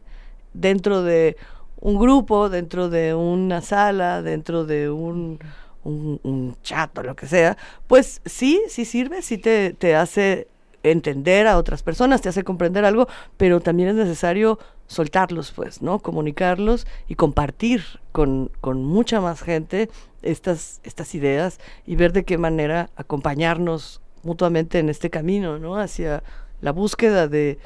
[0.55, 1.37] dentro de
[1.79, 5.39] un grupo, dentro de una sala, dentro de un,
[5.83, 10.47] un, chat o lo que sea, pues sí, sí sirve, sí te, te hace
[10.81, 15.99] entender a otras personas, te hace comprender algo, pero también es necesario soltarlos, pues, ¿no?
[15.99, 19.89] Comunicarlos y compartir con, con, mucha más gente
[20.21, 25.77] estas, estas ideas y ver de qué manera acompañarnos mutuamente en este camino, ¿no?
[25.77, 26.23] Hacia
[26.61, 27.59] la búsqueda de,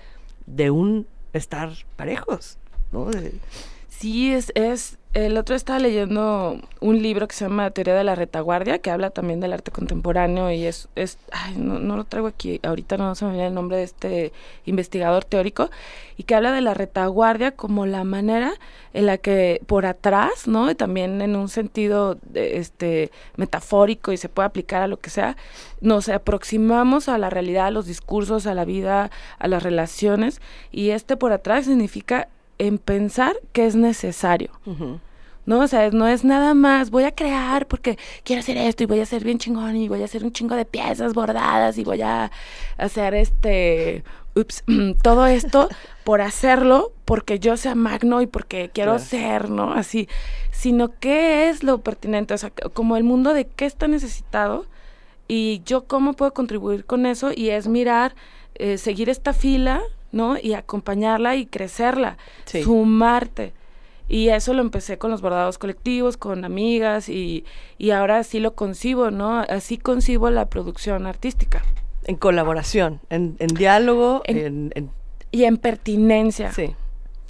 [0.46, 2.58] de un estar parejos,
[2.92, 3.08] ¿no?
[4.00, 8.16] Sí, es, es, el otro estaba leyendo un libro que se llama Teoría de la
[8.16, 12.28] Retaguardia, que habla también del arte contemporáneo y es, es ay, no, no, lo traigo
[12.28, 14.32] aquí, ahorita no se me viene el nombre de este
[14.66, 15.70] investigador teórico,
[16.16, 18.54] y que habla de la retaguardia como la manera
[18.94, 20.72] en la que por atrás, ¿no?
[20.72, 25.36] Y también en un sentido este metafórico y se puede aplicar a lo que sea,
[25.82, 30.40] nos aproximamos a la realidad, a los discursos, a la vida, a las relaciones,
[30.72, 34.52] y este por atrás significa en pensar que es necesario.
[35.46, 35.62] ¿no?
[35.62, 39.00] O sea, no es nada más, voy a crear porque quiero hacer esto y voy
[39.00, 42.04] a hacer bien chingón y voy a hacer un chingo de piezas bordadas y voy
[42.04, 42.30] a
[42.78, 44.04] hacer este,
[44.36, 44.64] ups,
[45.02, 45.70] todo esto
[46.04, 49.74] por hacerlo porque yo sea magno y porque quiero ser, ¿no?
[49.74, 50.08] Así,
[50.52, 54.68] sino qué es lo pertinente, o sea, como el mundo de qué está necesitado
[55.28, 58.14] y yo cómo puedo contribuir con eso y es mirar,
[58.54, 60.38] eh, seguir esta fila ¿no?
[60.38, 63.54] Y acompañarla y crecerla, sumarte.
[64.08, 67.46] Y eso lo empecé con los bordados colectivos, con amigas y,
[67.78, 69.40] y ahora sí lo concibo, ¿no?
[69.42, 71.64] Así concibo la producción artística.
[72.06, 74.72] En colaboración, en, en diálogo, en,
[75.32, 76.52] Y en pertinencia.
[76.52, 76.74] Sí.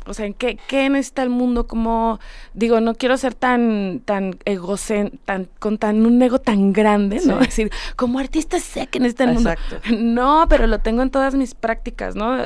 [0.06, 1.68] O sea, ¿qué, qué necesita el mundo?
[1.68, 2.20] Como,
[2.54, 7.40] digo, no quiero ser tan, tan egocéntrico, tan, con tan, un ego tan grande, ¿no?
[7.42, 9.52] Es decir, como artista sé que necesita el mundo.
[10.00, 12.38] No, pero lo tengo en todas mis prácticas, ¿no?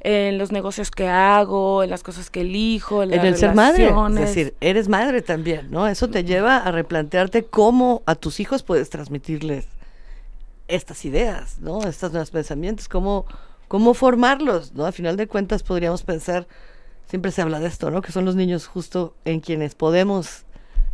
[0.00, 3.88] en los negocios que hago, en las cosas que elijo, en, el ser madre.
[3.88, 5.88] Es decir, eres madre también, ¿no?
[5.88, 9.66] Eso te lleva a replantearte cómo a tus hijos puedes transmitirles
[10.68, 11.82] estas ideas, ¿no?
[11.82, 13.26] Estos nuevos pensamientos, cómo,
[13.68, 14.86] cómo formarlos, ¿no?
[14.86, 16.46] A final de cuentas podríamos pensar
[17.06, 18.02] siempre se habla de esto, ¿no?
[18.02, 20.44] Que son los niños justo en quienes podemos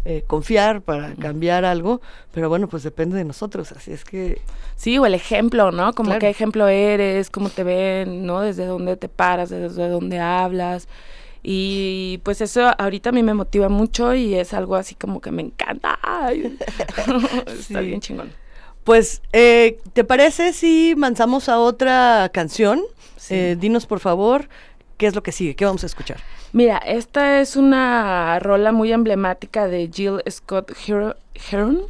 [0.05, 2.01] eh, confiar para cambiar algo,
[2.33, 4.41] pero bueno, pues depende de nosotros, así es que...
[4.75, 5.93] Sí, o el ejemplo, ¿no?
[5.93, 8.41] Como qué ejemplo eres, cómo te ven, ¿no?
[8.41, 10.89] Desde dónde te paras, desde dónde hablas.
[11.45, 15.31] Y pues eso ahorita a mí me motiva mucho y es algo así como que
[15.31, 15.99] me encanta.
[17.47, 18.33] Está bien chingón.
[18.83, 22.81] Pues, eh, ¿te parece si manzamos a otra canción?
[23.31, 24.49] Eh, dinos por favor
[25.03, 25.57] ¿Qué es lo que sigue?
[25.57, 26.19] ¿Qué vamos a escuchar?
[26.53, 31.81] Mira, esta es una rola muy emblemática de Jill Scott Heron.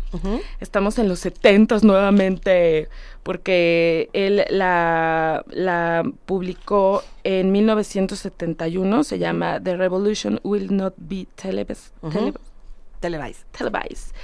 [0.61, 2.88] Estamos en los 70 nuevamente
[3.22, 9.05] porque él la, la publicó en 1971.
[9.05, 11.92] Se llama The Revolution Will Not Be televised.
[12.98, 14.14] televised.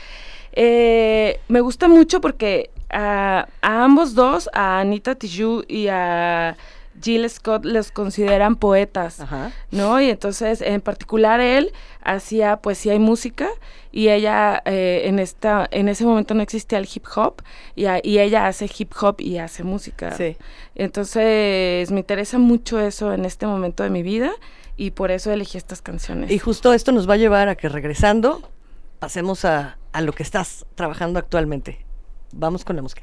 [0.52, 6.56] Eh, me gusta mucho porque a, a ambos dos, a Anita Tijoux y a
[7.00, 9.22] Jill Scott los consideran poetas,
[9.70, 10.00] ¿no?
[10.00, 13.48] Y entonces, en particular él hacía poesía y música
[13.92, 17.42] y ella eh, en esta en ese momento no existía el hip hop
[17.74, 20.12] y, y, ella hace hip hop y hace música.
[20.12, 20.36] Sí.
[20.74, 24.32] Entonces, me interesa mucho eso en este momento de mi vida
[24.76, 26.30] y por eso elegí estas canciones.
[26.30, 28.48] Y justo esto nos va a llevar a que regresando
[28.98, 31.84] pasemos a, a lo que estás trabajando actualmente.
[32.32, 33.02] Vamos con la música.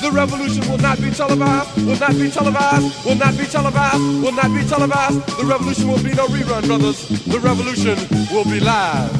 [0.00, 4.32] The revolution will not be televised, will not be televised, will not be televised, will
[4.32, 5.26] not be televised.
[5.38, 7.06] The revolution will be no rerun, brothers.
[7.26, 7.96] The revolution
[8.32, 9.10] will be live.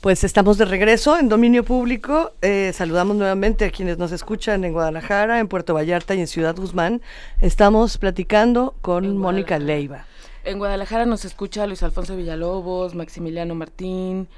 [0.00, 2.32] Pues estamos de regreso en dominio público.
[2.42, 6.56] Eh, saludamos nuevamente a quienes nos escuchan en Guadalajara, en Puerto Vallarta y en Ciudad
[6.56, 7.00] Guzmán.
[7.40, 10.04] Estamos platicando con Mónica Leiva.
[10.44, 14.28] En Guadalajara nos escucha Luis Alfonso Villalobos, Maximiliano Martín.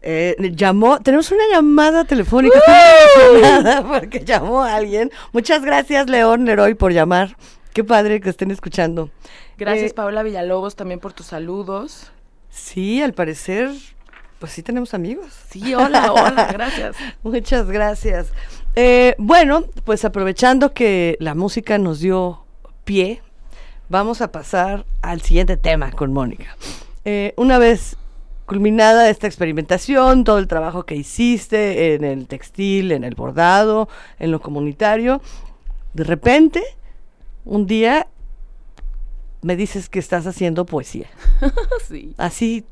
[0.00, 2.58] Eh, llamó, tenemos una llamada telefónica
[3.88, 5.10] porque llamó a alguien.
[5.32, 7.36] Muchas gracias, León Leroy, por llamar.
[7.72, 9.10] Qué padre que estén escuchando.
[9.58, 12.10] Gracias, Eh, Paola Villalobos, también por tus saludos.
[12.50, 13.70] Sí, al parecer,
[14.40, 15.32] pues sí tenemos amigos.
[15.50, 16.96] Sí, hola, hola, gracias.
[17.22, 18.32] Muchas gracias.
[18.74, 22.44] Eh, bueno, pues aprovechando que la música nos dio
[22.84, 23.22] pie,
[23.88, 26.56] vamos a pasar al siguiente tema con Mónica.
[27.04, 27.96] Eh, una vez
[28.46, 34.30] culminada esta experimentación, todo el trabajo que hiciste en el textil, en el bordado, en
[34.30, 35.22] lo comunitario,
[35.94, 36.62] de repente,
[37.44, 38.08] un día
[39.42, 41.08] me dices que estás haciendo poesía.
[41.88, 42.14] sí.
[42.16, 42.64] Así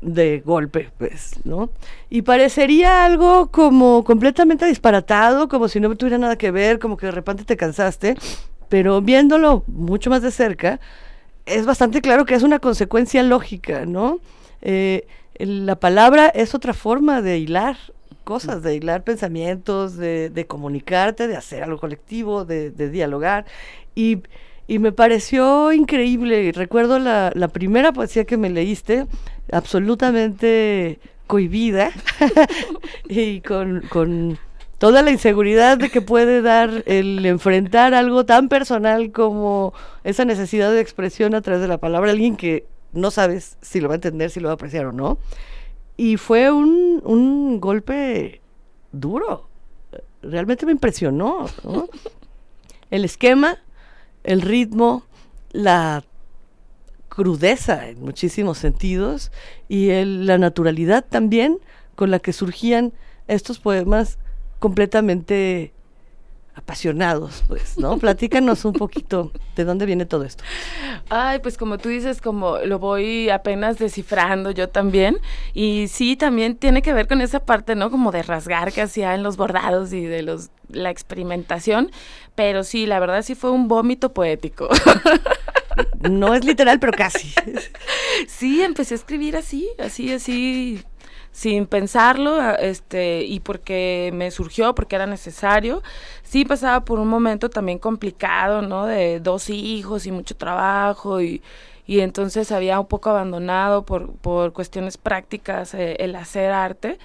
[0.00, 1.70] de golpe, pues, ¿no?
[2.10, 7.06] Y parecería algo como completamente disparatado, como si no tuviera nada que ver, como que
[7.06, 8.16] de repente te cansaste,
[8.68, 10.80] pero viéndolo mucho más de cerca,
[11.46, 14.20] es bastante claro que es una consecuencia lógica, ¿no?
[14.62, 15.06] Eh,
[15.38, 17.76] la palabra es otra forma de hilar
[18.24, 23.46] cosas, de hilar pensamientos, de, comunicarte, de hacer algo colectivo, de, dialogar.
[23.94, 24.22] Y,
[24.68, 26.50] me pareció increíble.
[26.52, 29.06] Recuerdo la, primera poesía que me leíste,
[29.52, 30.98] absolutamente
[31.28, 31.92] cohibida
[33.08, 34.38] y con
[34.78, 39.72] toda la inseguridad de que puede dar el enfrentar algo tan personal como
[40.04, 43.88] esa necesidad de expresión a través de la palabra, alguien que no sabes si lo
[43.88, 45.18] va a entender, si lo va a apreciar o no.
[45.96, 48.42] Y fue un, golpe
[48.92, 49.48] duro,
[50.22, 51.46] realmente me impresionó.
[52.90, 53.58] el esquema,
[54.24, 55.04] el ritmo,
[55.52, 56.04] la
[57.08, 59.32] crudeza en muchísimos sentidos
[59.68, 61.58] y la naturalidad también
[61.94, 62.92] con la que surgían
[63.26, 64.18] estos poemas
[64.66, 65.72] completamente
[66.56, 67.98] apasionados, pues, ¿no?
[68.00, 70.42] Platícanos un poquito de dónde viene todo esto.
[71.08, 75.18] Ay, pues como tú dices, como lo voy apenas descifrando yo también,
[75.54, 77.92] y sí, también tiene que ver con esa parte, ¿no?
[77.92, 81.92] Como de rasgar que hacía en los bordados y de los la experimentación,
[82.34, 84.68] pero sí, la verdad sí fue un vómito poético.
[86.10, 87.32] No es literal, pero casi.
[88.26, 90.82] Sí, empecé a escribir así, así, así,
[91.36, 95.82] sin pensarlo, este, y porque me surgió, porque era necesario.
[96.22, 98.86] Sí pasaba por un momento también complicado, ¿no?
[98.86, 101.42] De dos hijos y mucho trabajo y,
[101.86, 106.98] y entonces había un poco abandonado por, por cuestiones prácticas eh, el hacer arte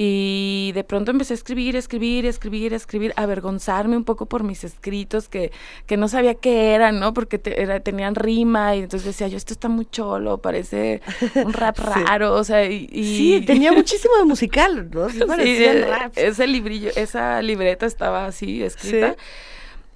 [0.00, 5.28] y de pronto empecé a escribir, escribir, escribir, escribir, avergonzarme un poco por mis escritos
[5.28, 5.50] que,
[5.86, 7.12] que no sabía qué eran, ¿no?
[7.12, 11.02] Porque tenían rima y entonces decía yo, esto está muy cholo, parece
[11.34, 15.08] un rap raro, o sea, y, Sí, tenía muchísimo de musical, ¿no?
[15.08, 15.20] Sí,
[16.14, 19.16] Ese librillo, esa libreta estaba así escrita.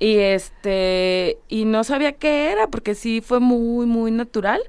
[0.01, 4.63] Y este, y no sabía qué era, porque sí fue muy, muy natural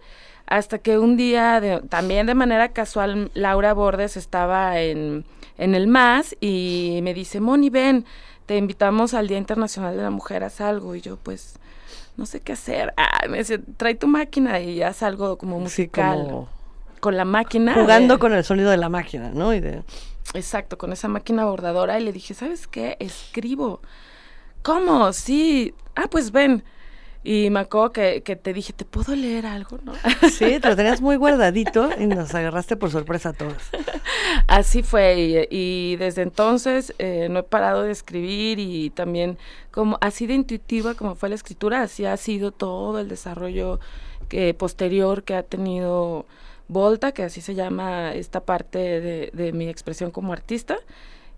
[0.54, 5.26] hasta que un día, también de manera casual, Laura Bordes estaba en,
[5.58, 8.06] en el MAS y me dice, Moni, ven,
[8.46, 10.94] te invitamos al Día Internacional de la Mujer, haz algo.
[10.94, 11.56] Y yo, pues,
[12.18, 12.94] no sé qué hacer.
[12.98, 16.46] Ah, me dice, trae tu máquina y haz algo como musical.
[17.00, 17.74] Con la máquina.
[17.74, 19.56] Jugando con el sonido de la máquina, ¿no?
[19.56, 19.82] Y de...
[20.36, 22.00] Exacto, con esa máquina bordadora.
[22.00, 22.96] Y le dije, ¿sabes qué?
[23.00, 23.82] Escribo.
[24.62, 25.14] ¿Cómo?
[25.14, 25.74] Sí.
[25.96, 26.64] Ah, pues ven.
[27.24, 29.80] Y me acuerdo que, que, te dije, ¿te puedo leer algo?
[29.84, 29.94] ¿no?
[30.30, 33.58] Sí, te lo tenías muy guardadito y nos agarraste por sorpresa a todos.
[34.48, 39.38] Así fue, y, desde entonces eh, no he parado de escribir y también
[39.72, 43.80] como así de intuitiva como fue la escritura, así ha sido todo el desarrollo
[44.30, 46.26] que, posterior que ha tenido
[46.68, 50.78] Volta, que así se llama esta parte de, de mi expresión como artista.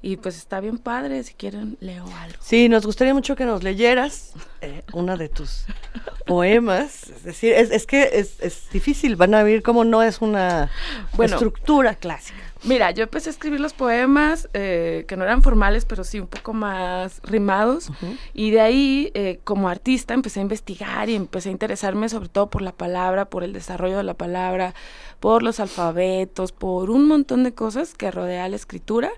[0.05, 2.37] Y pues está bien padre, si quieren leo algo.
[2.39, 5.65] Sí, nos gustaría mucho que nos leyeras eh, una de tus
[6.27, 7.09] poemas.
[7.09, 10.69] Es decir, es, es que es, es, difícil, van a ver cómo no es una
[11.17, 12.37] estructura clásica.
[12.63, 16.27] Mira, yo empecé a escribir los poemas eh, que no eran formales, pero sí un
[16.27, 17.89] poco más rimados.
[18.35, 22.51] Y de ahí, eh, como artista, empecé a investigar y empecé a interesarme sobre todo
[22.51, 24.75] por la palabra, por el desarrollo de la palabra,
[25.19, 29.11] por los alfabetos, por un montón de cosas que rodea la escritura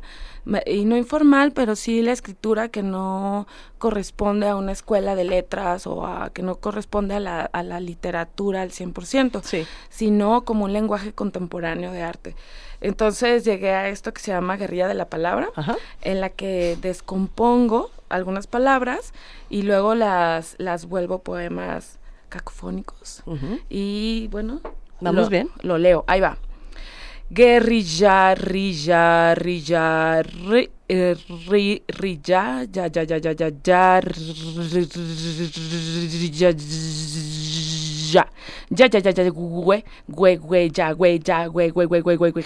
[0.66, 5.88] y no informal, pero sí la escritura que no corresponde a una escuela de letras
[5.88, 9.66] o a que no corresponde a la, a la literatura al 100%, sí.
[9.90, 12.36] sino como un lenguaje contemporáneo de arte.
[12.80, 15.50] Entonces llegué a esto que se llama guerrilla de la palabra,
[16.02, 19.14] en la que descompongo algunas palabras
[19.50, 23.24] y luego las, las vuelvo poemas cacofónicos.
[23.70, 24.62] Y bueno,
[25.02, 25.50] vamos bien.
[25.62, 26.38] Lo leo, ahí va
[27.30, 30.77] Gerija, Rija, Rija, Rija.
[30.90, 33.84] Rilla, ya, ya, ya, ya, ya, ya,
[38.12, 38.28] ya,
[38.72, 42.32] ya, ya, ya, ya, güey, güey, güey, ya, güey, ya, güey, güey, güey, güey, güey,
[42.32, 42.46] güey,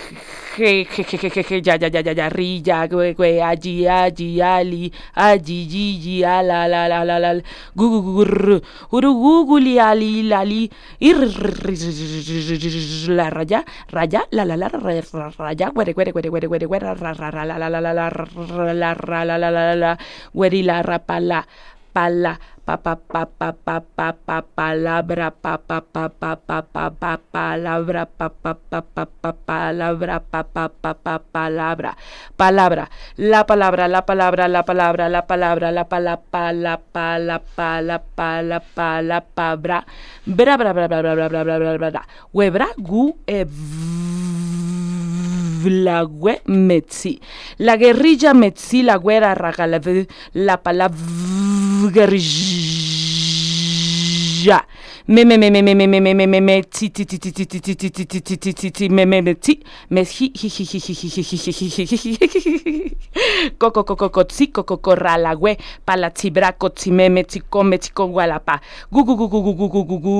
[0.57, 3.85] je, je, je, je, je, ya, ya, ya, ya, ya, ri, ya, güey, güey, allí,
[3.85, 7.33] allí, ali, allí, ji, ji, a, la, la, la, la, la,
[7.75, 8.61] gu, gu, gu, ru,
[8.91, 10.69] uru, gu, gu, li, ali, la, li,
[10.99, 11.17] ir,
[13.09, 17.45] la, raya, raya, la, la, la, raya, güere, güere, güere, güere, güere, güere, ra, ra,
[17.45, 19.97] la, la, la, la, la, la, la, la, la, la, la,
[20.33, 21.45] la, ra, pa, la,
[21.93, 26.87] pala, pa pa pa pa pa pa pa palabra pa pa pa pa pa pa
[26.93, 31.91] pa palabra pa pa pa pa pa palabra pa pa pa pa palabra
[32.37, 32.85] palabra
[33.17, 39.17] la palabra la palabra la palabra la palabra la pala pala pala pala pala pala
[39.25, 39.79] pabra
[40.23, 43.09] bra bra bra bra bra bra bra bra bra bra webra gu
[45.61, 47.19] e Vlague Metzi.
[47.57, 49.79] La guerrilla Metzi, la guerra ragala,
[50.31, 50.99] la palabra
[51.91, 52.25] guerrilla.
[55.07, 57.31] Me me me me me me me me me me me ti ti ti ti
[57.31, 59.59] ti ti ti ti ti ti ti ti ti me me me ti
[59.89, 62.97] me hi hi hi hi hi hi hi hi
[63.57, 69.15] coco coco cotzi coco corrala gue palazzi braco zi me me con gualapa gu gu
[69.15, 70.11] gu gu gu gu gu gu gu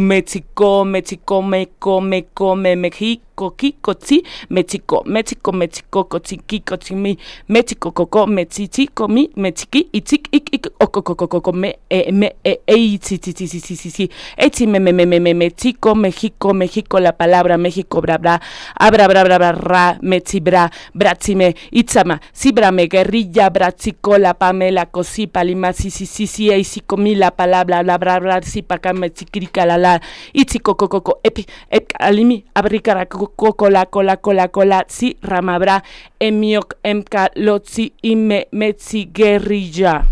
[0.00, 6.62] me zi come zi come come come me hi mechicoqui, cotzi, mechico, mechico, mechico, cochiqui,
[6.62, 7.16] cochimi,
[7.46, 13.18] mechico, coco, mechichi, comi, mechiqui, ichic, ic, ic, ocococococo, me, e, me, e, e, ichi,
[13.18, 16.98] chi, chi, chi, chi, chi, chi, echi, me, me, me, me, me, mechico, México, México,
[16.98, 18.40] la palabra México, bra, bra,
[18.74, 25.72] abra, bra, bra, bra, ra, mechibra, brachime, itzama, sibrame, guerrilla, brachico, la pamela, cosipa, lima,
[25.72, 29.12] si, si, si, si, e, si, comi, la palabra, la, bra, bra, si, pa, came,
[29.12, 30.00] chicrica, la, la,
[30.32, 35.82] ichico, coco, coco, epi, ep, alimi, abricara, coco, cola, cola, cola, cola, si, ramabra,
[36.18, 40.06] emiok, emka, lotzi, ime, metzi, guerrilla.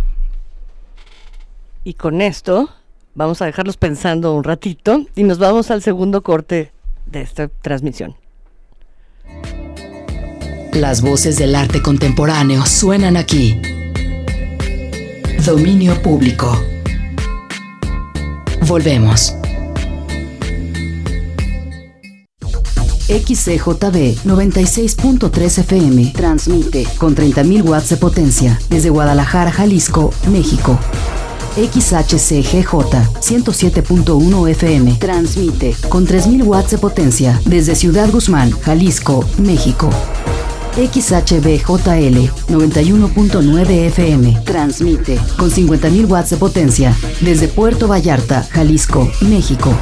[1.84, 2.70] Y con esto
[3.14, 6.72] vamos a dejarlos pensando un ratito y nos vamos al segundo corte
[7.06, 8.14] de esta transmisión.
[10.72, 13.60] Las voces del arte contemporáneo suenan aquí.
[15.44, 16.62] Dominio público.
[18.66, 19.34] Volvemos.
[23.08, 30.78] XCJB 96.3 FM transmite con 30.000 watts de potencia desde Guadalajara, Jalisco, México.
[31.56, 32.68] XHCGJ
[33.20, 39.88] 107.1 FM transmite con 3.000 watts de potencia desde Ciudad Guzmán, Jalisco, México.
[40.76, 49.72] XHBJL 91.9 FM transmite con 50.000 watts de potencia desde Puerto Vallarta, Jalisco, México.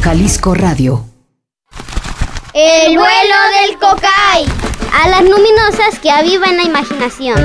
[0.00, 1.04] Jalisco Radio.
[2.54, 4.44] El vuelo del cocay.
[4.92, 7.38] A las luminosas que avivan la imaginación.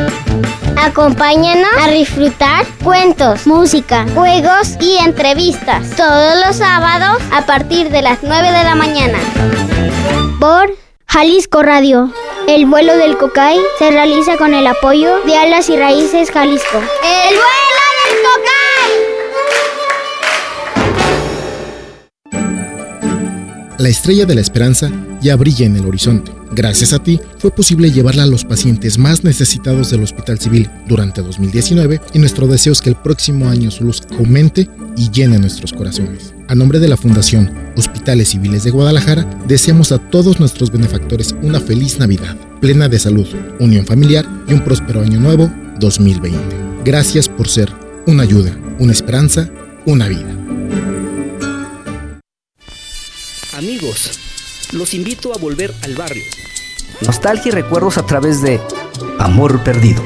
[0.77, 8.19] Acompáñanos a disfrutar cuentos, música, juegos y entrevistas todos los sábados a partir de las
[8.21, 9.17] 9 de la mañana.
[10.41, 10.75] Por
[11.07, 12.11] Jalisco Radio.
[12.49, 16.77] El vuelo del Cocay se realiza con el apoyo de Alas y Raíces Jalisco.
[16.77, 17.66] ¡El vuelo
[23.77, 26.31] La estrella de la esperanza ya brilla en el horizonte.
[26.51, 31.21] Gracias a ti fue posible llevarla a los pacientes más necesitados del Hospital Civil durante
[31.21, 35.73] 2019 y nuestro deseo es que el próximo año su luz aumente y llene nuestros
[35.73, 36.33] corazones.
[36.47, 41.59] A nombre de la Fundación Hospitales Civiles de Guadalajara, deseamos a todos nuestros benefactores una
[41.59, 43.27] feliz Navidad, plena de salud,
[43.59, 46.39] unión familiar y un próspero año nuevo 2020.
[46.83, 47.71] Gracias por ser
[48.07, 49.47] una ayuda, una esperanza,
[49.85, 50.46] una vida.
[53.57, 54.19] Amigos,
[54.71, 56.21] los invito a volver al barrio.
[57.01, 58.61] Nostalgia y recuerdos a través de
[59.17, 60.03] Amor Perdido.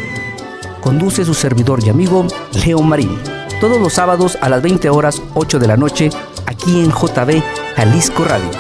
[0.80, 2.26] Conduce su servidor y amigo
[2.66, 3.20] Leo Marín.
[3.60, 6.10] Todos los sábados a las 20 horas 8 de la noche,
[6.46, 7.44] aquí en JB
[7.76, 8.52] Jalisco Radio.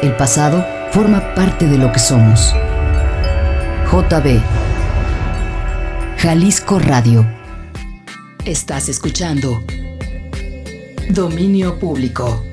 [0.00, 2.54] El pasado forma parte de lo que somos.
[3.92, 4.40] JB
[6.16, 7.35] Jalisco Radio.
[8.46, 9.60] Estás escuchando
[11.10, 12.44] Dominio Público.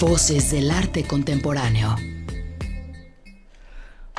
[0.00, 1.94] Voces del arte contemporáneo.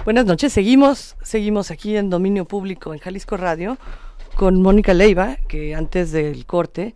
[0.06, 3.80] Buenas noches, seguimos, seguimos aquí en Dominio Público en Jalisco Radio
[4.36, 6.94] con Mónica Leiva, que antes del corte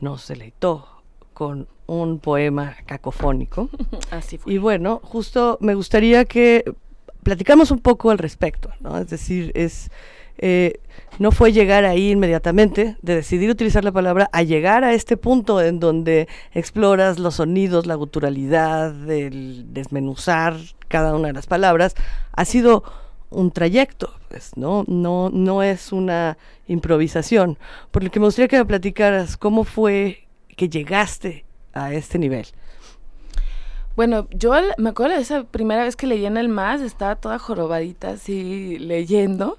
[0.00, 0.88] nos deleitó
[1.34, 3.68] con un poema cacofónico.
[4.10, 4.54] Así fue.
[4.54, 6.64] Y bueno, justo me gustaría que
[7.22, 8.96] platicamos un poco al respecto, ¿no?
[8.96, 9.90] Es decir, es
[10.38, 10.80] eh,
[11.18, 15.60] no fue llegar ahí inmediatamente, de decidir utilizar la palabra, a llegar a este punto
[15.60, 20.56] en donde exploras los sonidos, la guturalidad, el desmenuzar
[20.88, 21.94] cada una de las palabras,
[22.32, 22.82] ha sido
[23.30, 24.84] un trayecto, pues, ¿no?
[24.86, 27.58] No, no es una improvisación.
[27.90, 30.26] Por lo que me gustaría que me platicaras cómo fue
[30.56, 32.46] que llegaste a este nivel.
[33.96, 37.38] Bueno, yo me acuerdo de esa primera vez que leí en el MAS, estaba toda
[37.38, 39.58] jorobadita así leyendo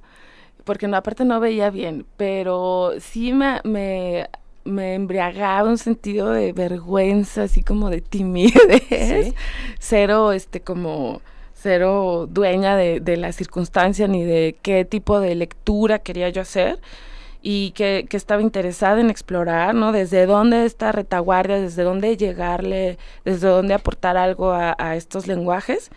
[0.66, 4.28] porque no, aparte no veía bien, pero sí me, me,
[4.66, 9.34] me embriagaba un sentido de vergüenza, así como de timidez,
[9.80, 11.22] cero, este, como
[11.53, 16.80] cero dueña de, de, la circunstancia ni de qué tipo de lectura quería yo hacer
[17.41, 19.91] y que, que, estaba interesada en explorar, ¿no?
[19.91, 25.91] Desde dónde esta retaguardia, desde dónde llegarle, desde dónde aportar algo a, a estos lenguajes.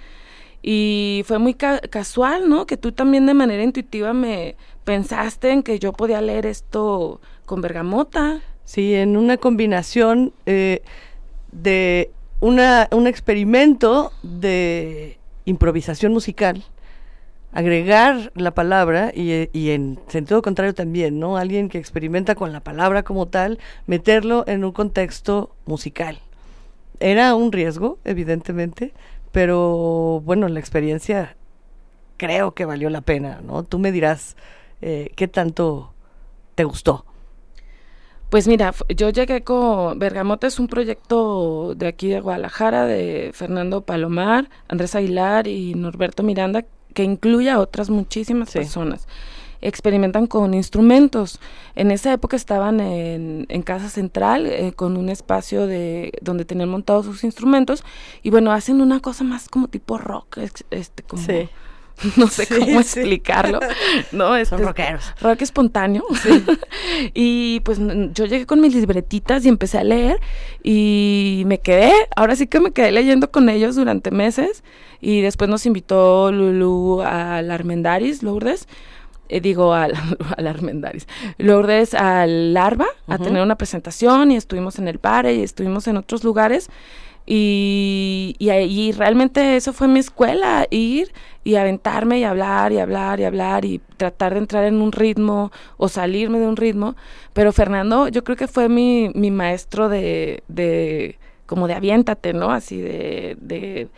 [0.63, 2.67] Y fue muy ca casual, ¿no?
[2.67, 7.61] Que tú también de manera intuitiva me pensaste en que yo podía leer esto con
[7.61, 8.41] bergamota.
[8.65, 10.83] Sí, en una combinación eh,
[11.53, 16.65] de una, un experimento de improvisación musical,
[17.53, 21.37] agregar la palabra y, y, en sentido contrario también, ¿no?
[21.37, 26.19] Alguien que experimenta con la palabra como tal, meterlo en un contexto musical.
[27.01, 28.93] Era un riesgo, evidentemente,
[29.33, 31.37] pero bueno, la experiencia
[32.17, 33.63] creo que valió la pena, ¿no?
[33.63, 34.37] Tú me dirás
[34.81, 35.93] eh, qué tanto
[36.55, 37.05] te gustó.
[38.31, 43.81] Pues mira, yo llegué con Bergamota es un proyecto de aquí de Guadalajara de Fernando
[43.81, 49.07] Palomar, Andrés Aguilar y Norberto Miranda que incluye a otras muchísimas personas
[49.61, 51.41] experimentan con instrumentos.
[51.75, 56.69] En esa época estaban en, en Casa Central eh, con un espacio de donde tenían
[56.69, 57.85] montados sus instrumentos
[58.23, 60.39] y bueno, hacen una cosa más como tipo rock,
[60.71, 61.23] este como
[62.17, 63.61] no sé cómo explicarlo,
[64.13, 64.37] ¿no?
[64.37, 65.15] Este, Son rockeros.
[65.21, 66.05] Rock espontáneo.
[67.15, 67.79] y pues
[68.15, 70.21] yo llegué con mis libretitas y empecé a leer
[70.63, 74.63] y me quedé, ahora sí que me quedé leyendo con ellos durante meses
[75.01, 78.69] y después nos invitó Lulu al Armendaris, Lourdes,
[79.29, 79.95] eh, digo al,
[80.37, 81.07] al Armendaris,
[81.39, 85.97] Lourdes al Larva a tener una presentación y estuvimos en el Pare y estuvimos en
[85.97, 86.71] otros lugares
[87.31, 91.13] y, y, realmente eso fue mi escuela, ir
[91.45, 95.53] y aventarme y hablar y hablar y hablar y tratar de entrar en un ritmo
[95.77, 96.97] o salirme de un ritmo.
[97.35, 102.51] Pero Fernando yo creo que fue mi, mi maestro de, de, como de aviéntate, ¿no?
[102.51, 103.89] Así de, de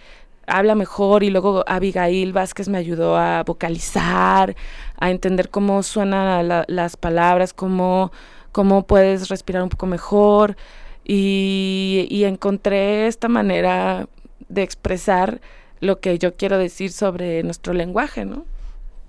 [0.51, 4.55] habla mejor y luego Abigail Vázquez me ayudó a vocalizar,
[4.99, 8.13] a entender cómo suenan las palabras, cómo,
[8.53, 10.57] cómo puedes respirar un poco mejor
[11.05, 14.09] y, y encontré esta manera
[14.49, 15.41] de expresar
[15.81, 18.45] lo que yo quiero decir sobre nuestro lenguaje, ¿no?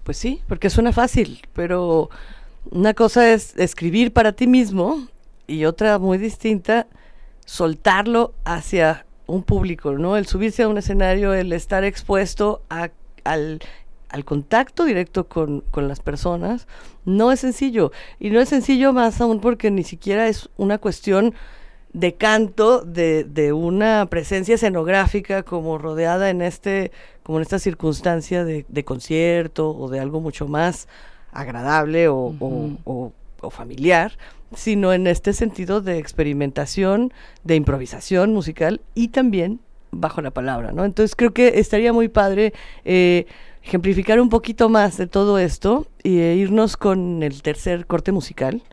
[0.03, 2.09] Pues sí, porque suena fácil, pero
[2.69, 5.07] una cosa es escribir para ti mismo
[5.47, 6.87] y otra muy distinta,
[7.45, 10.17] soltarlo hacia un público, ¿no?
[10.17, 12.91] El subirse a un escenario, el estar expuesto al,
[14.25, 16.67] contacto directo con, las personas,
[17.05, 17.91] no es sencillo.
[18.19, 21.33] Y no es sencillo más aún porque ni siquiera es una cuestión
[21.93, 26.91] de canto, de, de una presencia escenográfica como rodeada en este,
[27.23, 30.87] como en esta circunstancia de, concierto o de algo mucho más
[31.31, 32.33] agradable o,
[32.85, 34.13] o familiar,
[34.55, 39.59] sino en este sentido de experimentación, de improvisación musical y también
[39.91, 40.85] bajo la palabra, ¿no?
[40.85, 42.53] Entonces creo que estaría muy padre
[42.85, 43.25] eh,
[43.63, 48.63] ejemplificar un poquito más de todo esto e irnos con el tercer corte musical.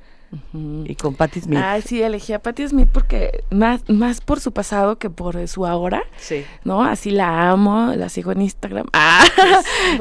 [0.53, 1.59] Y con Patti Smith.
[1.63, 5.65] Ay, sí, elegí a Patti Smith porque más, más por su pasado que por su
[5.65, 6.03] ahora.
[6.19, 6.45] Sí.
[6.65, 6.85] ¿No?
[6.85, 8.87] Así la amo, la sigo en Instagram.
[9.01, 9.25] Ah,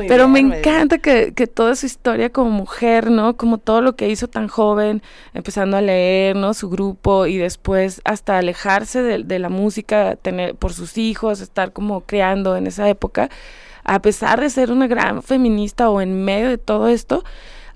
[0.08, 3.38] pero me encanta que, que, toda su historia como mujer, ¿no?
[3.38, 5.02] Como todo lo que hizo tan joven,
[5.34, 6.54] empezando a leer, ¿no?
[6.54, 11.72] Su grupo y después hasta alejarse de, de la música, tener por sus hijos, estar
[11.74, 13.30] como creando en esa época.
[13.84, 17.24] A pesar de ser una gran feminista o en medio de todo esto,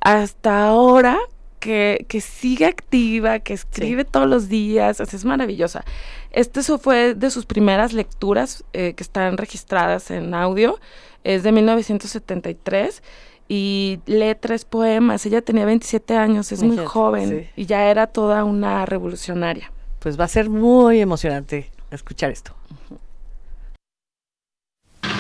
[0.01, 1.17] hasta ahora
[1.61, 5.85] que, que sigue activa, que escribe todos los días, es maravillosa.
[6.31, 10.79] Este fue de sus primeras lecturas eh, que están registradas en audio,
[11.23, 13.03] es de 1973
[13.47, 15.25] y lee tres poemas.
[15.25, 19.71] Ella tenía 27 años, es muy joven y ya era toda una revolucionaria.
[19.99, 22.55] Pues va a ser muy emocionante escuchar esto.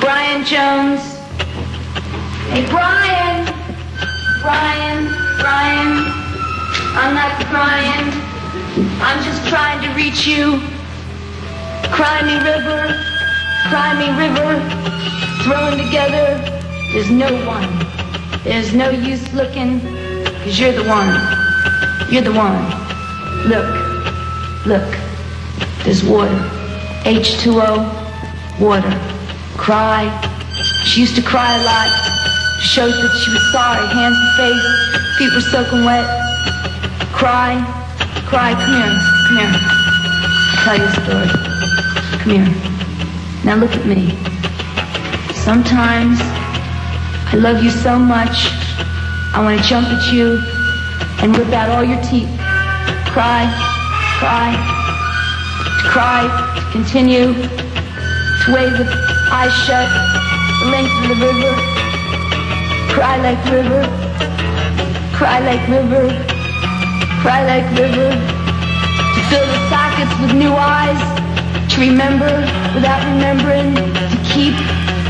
[0.01, 1.19] Brian Jones.
[2.51, 3.45] Hey, Brian.
[4.41, 6.20] Brian, Brian.
[6.93, 8.11] I'm not crying.
[9.01, 10.59] I'm just trying to reach you.
[11.89, 12.99] Cry me river,
[13.69, 14.59] cry me river,
[15.41, 16.37] thrown together.
[16.91, 17.69] There's no one.
[18.43, 19.79] There's no use looking,
[20.43, 21.07] cause you're the one.
[22.11, 22.59] You're the one.
[23.47, 24.97] Look, look.
[25.85, 26.35] There's water.
[27.05, 28.99] H2O, water.
[29.57, 30.11] Cry.
[30.83, 31.89] She used to cry a lot.
[32.59, 33.87] Showed that she was sorry.
[33.87, 36.21] Hands and face, feet were soaking wet.
[37.09, 37.57] Cry,
[38.27, 38.97] cry, come here,
[39.27, 39.53] come here.
[39.57, 41.29] I'll tell you a story.
[42.21, 42.71] Come here.
[43.43, 44.11] Now look at me.
[45.33, 46.19] Sometimes
[47.33, 48.53] I love you so much,
[49.33, 50.37] I want to jump at you
[51.23, 52.29] and rip out all your teeth.
[53.09, 53.49] Cry,
[54.19, 54.53] cry,
[55.81, 56.21] to cry,
[56.55, 58.89] to continue, to wave with
[59.31, 59.89] eyes shut,
[60.61, 61.53] the length of the river.
[62.93, 63.81] Cry like river,
[65.17, 66.31] cry like river
[67.21, 70.97] cry like river, to fill the sockets with new eyes,
[71.69, 72.33] to remember
[72.73, 74.57] without remembering, to keep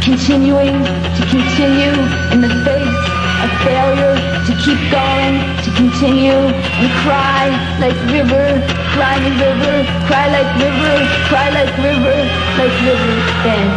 [0.04, 0.76] continuing,
[1.16, 1.96] to continue
[2.36, 3.00] in the face
[3.40, 7.48] of failure, to keep going, to continue and cry
[7.80, 8.60] like river,
[8.92, 9.76] cry like river,
[10.12, 10.94] cry like river,
[11.32, 12.18] cry like river,
[12.60, 13.16] like river,
[13.48, 13.68] then.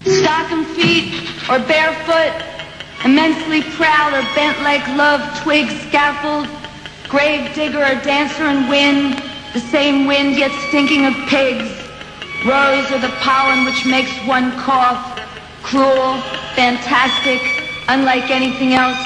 [0.00, 1.12] Stocking feet
[1.50, 2.51] or barefoot
[3.04, 6.46] Immensely proud or bent like love, twig, scaffold,
[7.08, 9.20] grave digger or dancer and wind,
[9.52, 11.68] the same wind yet stinking of pigs,
[12.46, 15.18] rose or the pollen which makes one cough,
[15.62, 16.20] cruel,
[16.54, 17.42] fantastic,
[17.88, 18.96] unlike anything else,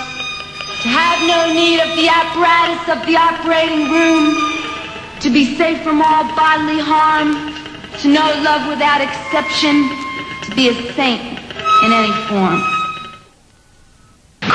[0.82, 4.36] to have no need of the apparatus of the operating room,
[5.20, 7.32] to be safe from all bodily harm,
[8.00, 9.88] to know love without exception,
[10.44, 11.40] to be a saint
[11.82, 12.75] in any form.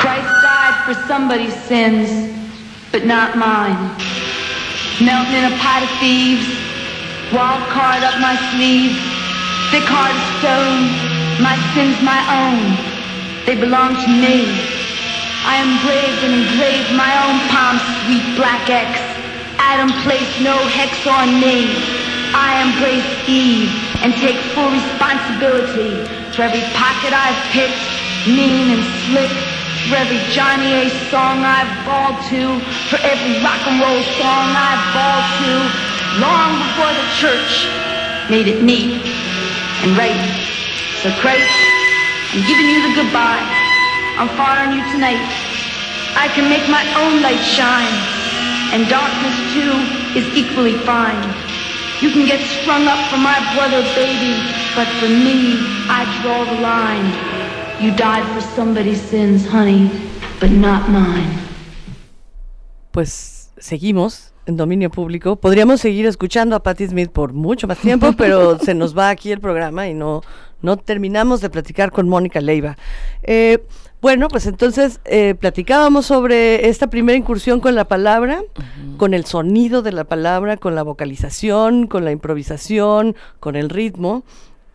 [0.02, 2.10] Christ died for somebody's sins,
[2.90, 3.78] but not mine.
[4.98, 6.42] Melting in a pot of thieves,
[7.30, 8.98] wild card up my sleeve,
[9.70, 10.90] thick heart of stone,
[11.38, 12.74] my sins my own,
[13.46, 14.50] they belong to me.
[15.46, 18.98] I engraved and engraved my own palm sweet black X.
[19.62, 21.78] Adam placed no hex on me.
[22.34, 23.70] I embrace Eve
[24.02, 25.94] and take full responsibility
[26.34, 27.86] for every pocket I've picked,
[28.26, 29.51] mean and slick,
[29.88, 34.84] for every Johnny A song I've balled to, for every rock and roll song I've
[34.94, 35.52] balled to,
[36.22, 37.66] long before the church
[38.30, 39.02] made it neat
[39.82, 40.22] and right.
[41.02, 41.50] So Christ,
[42.30, 43.42] I'm giving you the goodbye.
[44.20, 45.24] I'm firing you tonight.
[46.14, 47.96] I can make my own light shine,
[48.70, 49.74] and darkness too
[50.14, 51.18] is equally fine.
[52.00, 54.38] You can get strung up for my brother, baby,
[54.76, 55.58] but for me,
[55.88, 57.31] I draw the line.
[57.82, 59.90] You died for somebody's sins, honey,
[60.38, 61.36] but not mine.
[62.92, 65.34] Pues seguimos en dominio público.
[65.34, 69.32] Podríamos seguir escuchando a Patti Smith por mucho más tiempo, pero se nos va aquí
[69.32, 70.22] el programa y no,
[70.60, 72.76] no terminamos de platicar con Mónica Leiva.
[73.24, 73.64] Eh,
[74.00, 78.44] bueno, pues entonces eh, platicábamos sobre esta primera incursión con la palabra,
[78.96, 84.22] con el sonido de la palabra, con la vocalización, con la improvisación, con el ritmo,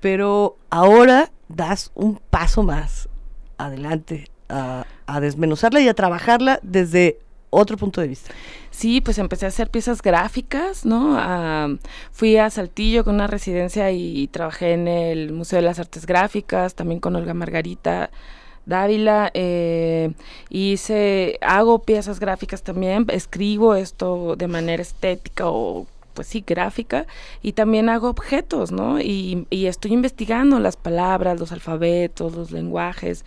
[0.07, 3.09] pero ahora das un paso más
[3.57, 4.85] adelante a,
[5.19, 8.33] desmenuzarla y a trabajarla desde otro punto de vista.
[8.71, 11.17] Sí, pues empecé a hacer piezas gráficas, ¿no?
[11.17, 11.67] Ah,
[12.13, 16.73] fui a Saltillo con una residencia y trabajé en el Museo de las Artes Gráficas,
[16.73, 18.09] también con Olga Margarita
[18.65, 19.29] Dávila.
[19.33, 20.13] Eh,
[20.49, 25.85] hice, hago piezas gráficas también, escribo esto de manera estética o
[26.17, 27.07] pues sí, gráfica,
[27.41, 28.99] y también hago objetos, ¿no?
[28.99, 33.23] Y, y estoy investigando las palabras, los alfabetos, los lenguajes,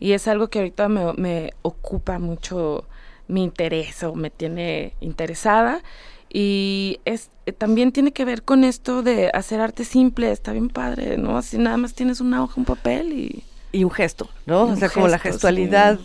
[0.00, 2.84] y es algo que ahorita me, me ocupa mucho
[3.28, 5.82] mi interés o me tiene interesada
[6.28, 11.18] y es también tiene que ver con esto de hacer arte simple, está bien padre,
[11.18, 11.36] ¿no?
[11.36, 14.64] Así nada más tienes una hoja, un papel y y un gesto, ¿no?
[14.64, 15.98] o sea, como la gestualidad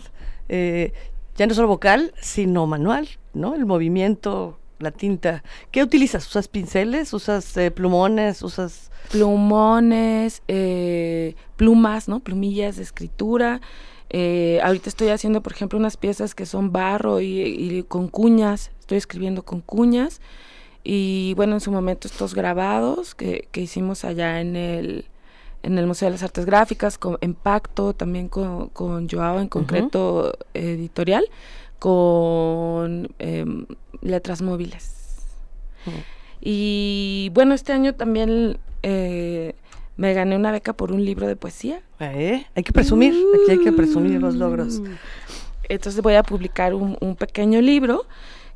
[0.48, 0.92] eh,
[1.36, 3.54] ya no solo vocal, sino manual, ¿no?
[3.54, 5.42] El movimiento, la tinta.
[5.70, 6.26] ¿Qué utilizas?
[6.26, 7.12] ¿Usas pinceles?
[7.12, 8.42] ¿Usas eh, plumones?
[8.42, 12.20] ¿Usas plumones, eh, plumas, ¿no?
[12.20, 13.60] Plumillas de escritura.
[14.10, 18.70] Eh, ahorita estoy haciendo, por ejemplo, unas piezas que son barro y, y, con cuñas.
[18.80, 20.20] Estoy escribiendo con cuñas.
[20.84, 25.06] Y bueno, en su momento estos grabados que, que hicimos allá en el,
[25.64, 29.48] en el Museo de las Artes Gráficas, con, en pacto también con, con Joao en
[29.48, 30.46] concreto uh -huh.
[30.54, 31.24] editorial,
[31.86, 33.44] con eh,
[34.02, 34.90] letras móviles.
[35.86, 36.04] Uh -huh.
[36.40, 39.54] Y bueno, este año también eh,
[39.96, 41.82] me gané una beca por un libro de poesía.
[42.00, 42.44] ¿Eh?
[42.56, 44.82] Hay que presumir, uh, aquí hay que presumir los logros.
[45.68, 48.04] Entonces voy a publicar un, un pequeño libro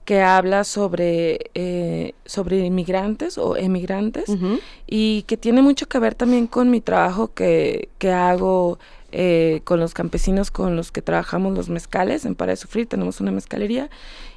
[0.04, 4.60] que habla sobre, eh, sobre inmigrantes o emigrantes uh -huh.
[4.88, 8.80] y que tiene mucho que ver también con mi trabajo que, que hago
[9.12, 13.20] eh, con los campesinos con los que trabajamos los mezcales en Para de Sufrir, tenemos
[13.20, 13.90] una mezcalería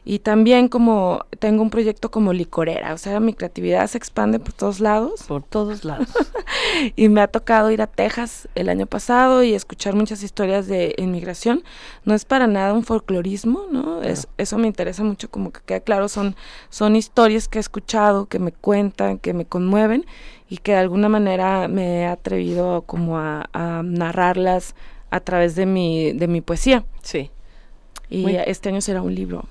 [0.05, 4.53] y también como tengo un proyecto como licorera, o sea, mi creatividad se expande por
[4.53, 5.23] todos lados.
[5.23, 6.09] Por todos lados.
[6.95, 10.95] y me ha tocado ir a Texas el año pasado y escuchar muchas historias de
[10.97, 11.63] inmigración.
[12.05, 14.01] No es para nada un folclorismo, ¿no?
[14.01, 16.35] Es, eso me interesa mucho, como que queda claro, son,
[16.69, 20.05] son historias que he escuchado, que me cuentan, que me conmueven
[20.49, 24.75] y que de alguna manera me he atrevido como a, a narrarlas
[25.09, 26.85] a través de mi, de mi poesía.
[27.01, 27.29] Sí.
[28.09, 28.35] Y Muy...
[28.35, 29.45] este año será un libro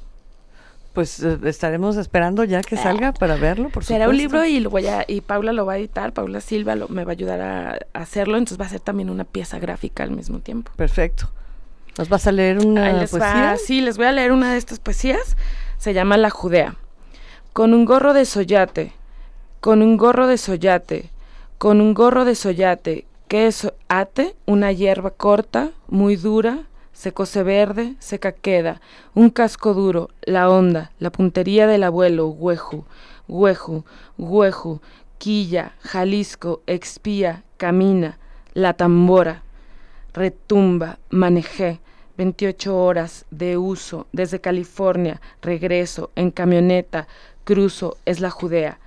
[0.93, 4.11] pues eh, estaremos esperando ya que salga para verlo, por Será supuesto.
[4.11, 6.89] un libro y lo voy a, y Paula lo va a editar, Paula Silva lo,
[6.89, 10.03] me va a ayudar a, a, hacerlo, entonces va a ser también una pieza gráfica
[10.03, 10.73] al mismo tiempo.
[10.77, 11.31] Perfecto.
[11.99, 13.51] ¿Nos vas a leer una les poesía?
[13.51, 15.37] Va, sí, les voy a leer una de estas poesías.
[15.77, 16.77] Se llama La Judea.
[17.53, 18.93] Con un gorro de soyate,
[19.61, 21.11] con un gorro de soyate,
[21.59, 27.43] con un gorro de soyate, que es ate, una hierba corta, muy dura, se cose
[27.43, 28.81] verde, seca queda,
[29.15, 32.85] un casco duro, la onda, la puntería del abuelo, hueju,
[33.29, 33.85] hueju,
[34.19, 34.81] hueju,
[35.19, 38.19] quilla, Jalisco, expía, camina,
[38.55, 39.43] la tambora,
[40.13, 41.81] retumba, manejé,
[42.19, 47.09] 28 horas de uso, desde California, regreso, en camioneta,
[47.45, 48.79] cruzo, es la Judea.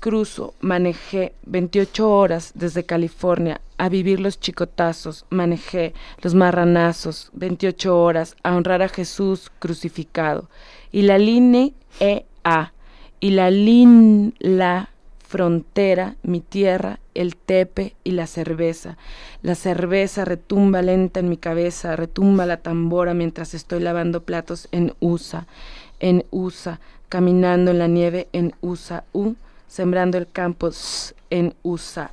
[0.00, 8.36] Cruzo, manejé 28 horas desde California a vivir los chicotazos, manejé los marranazos, 28 horas,
[8.42, 10.48] a honrar a Jesús crucificado.
[10.92, 12.72] Y la line e a,
[13.20, 14.90] y la lin la
[15.34, 18.96] frontera, mi tierra, el tepe y la cerveza.
[19.42, 24.94] La cerveza retumba lenta en mi cabeza, retumba la tambora mientras estoy lavando platos en
[25.00, 25.46] USA,
[25.98, 29.34] en USA, caminando en la nieve en USA, U,
[29.66, 30.70] sembrando el campo
[31.30, 32.12] en USA,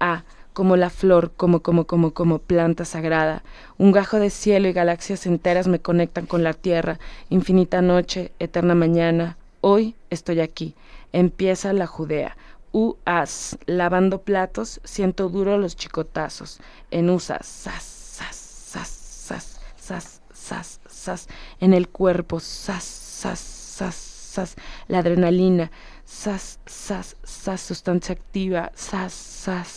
[0.00, 3.42] A, como la flor, como, como, como, como planta sagrada.
[3.78, 6.98] Un gajo de cielo y galaxias enteras me conectan con la tierra,
[7.30, 9.36] infinita noche, eterna mañana.
[9.60, 10.74] Hoy estoy aquí.
[11.12, 12.36] Empieza la Judea.
[12.72, 16.58] U-as, lavando platos, siento duro los chicotazos.
[16.90, 21.28] En USA, sas, sas, sas, sas, sas, sas, sas,
[21.60, 24.56] en el cuerpo, sas, sas, sas, sas,
[24.88, 25.70] la adrenalina,
[26.04, 29.68] sas, sas, sas, sustancia activa, sas, sas,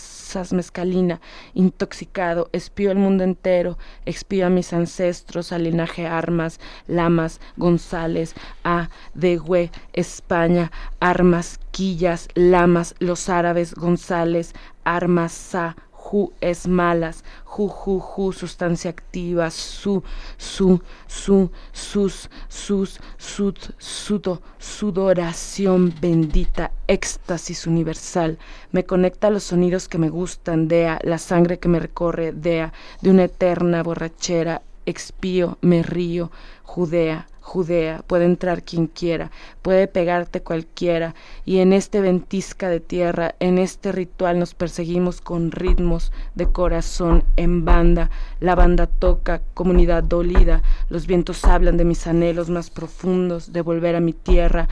[0.51, 1.21] mezcalina,
[1.53, 8.89] intoxicado, espío el mundo entero, expío a mis ancestros, al linaje Armas, Lamas, González, A,
[9.13, 14.53] de Hue, España, Armas, Quillas, Lamas, los árabes, González,
[14.83, 15.75] Armas, Sa,
[16.05, 20.03] Ju es malas, ju, ju, ju, sustancia activa, su,
[20.37, 28.37] su, su, sus, sus, sud, sudo, sudoración bendita, éxtasis universal.
[28.71, 32.71] Me conecta a los sonidos que me gustan, dea, la sangre que me recorre, dea,
[33.01, 36.29] de una eterna borrachera, expío, me río,
[36.63, 39.29] Judea, Judea, puede entrar quien quiera,
[39.61, 41.13] puede pegarte cualquiera,
[41.45, 47.23] y en este ventisca de tierra, en este ritual nos perseguimos con ritmos de corazón
[47.35, 48.09] en banda,
[48.45, 53.95] la banda toca, comunidad dolida, los vientos hablan de mis anhelos más profundos, de volver
[53.95, 54.69] a mi tierra,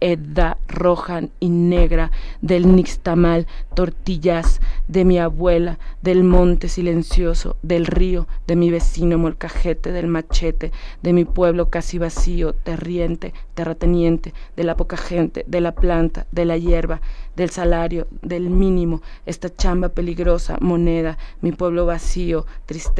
[0.00, 8.26] edda roja y negra, del nixtamal, tortillas, de mi abuela, del monte silencioso, del río,
[8.48, 14.76] de mi vecino molcajete, del machete, de mi pueblo casi vacío, terriente, terrateniente, de la
[14.76, 17.00] poca gente, de la planta, de la hierba,
[17.36, 22.95] del salario, del mínimo, esta chamba peligrosa, moneda, mi pueblo vacío, tristeza,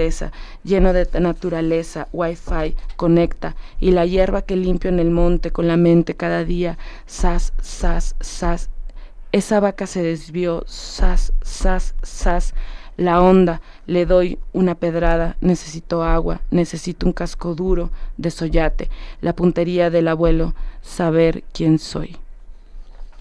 [0.62, 5.76] lleno de naturaleza, wifi, conecta, y la hierba que limpio en el monte con la
[5.76, 8.70] mente cada día, sas, sas, sas,
[9.32, 12.54] esa vaca se desvió, sas, sas, sas,
[12.96, 18.88] la onda, le doy una pedrada, necesito agua, necesito un casco duro de soyate,
[19.20, 22.16] la puntería del abuelo, saber quién soy.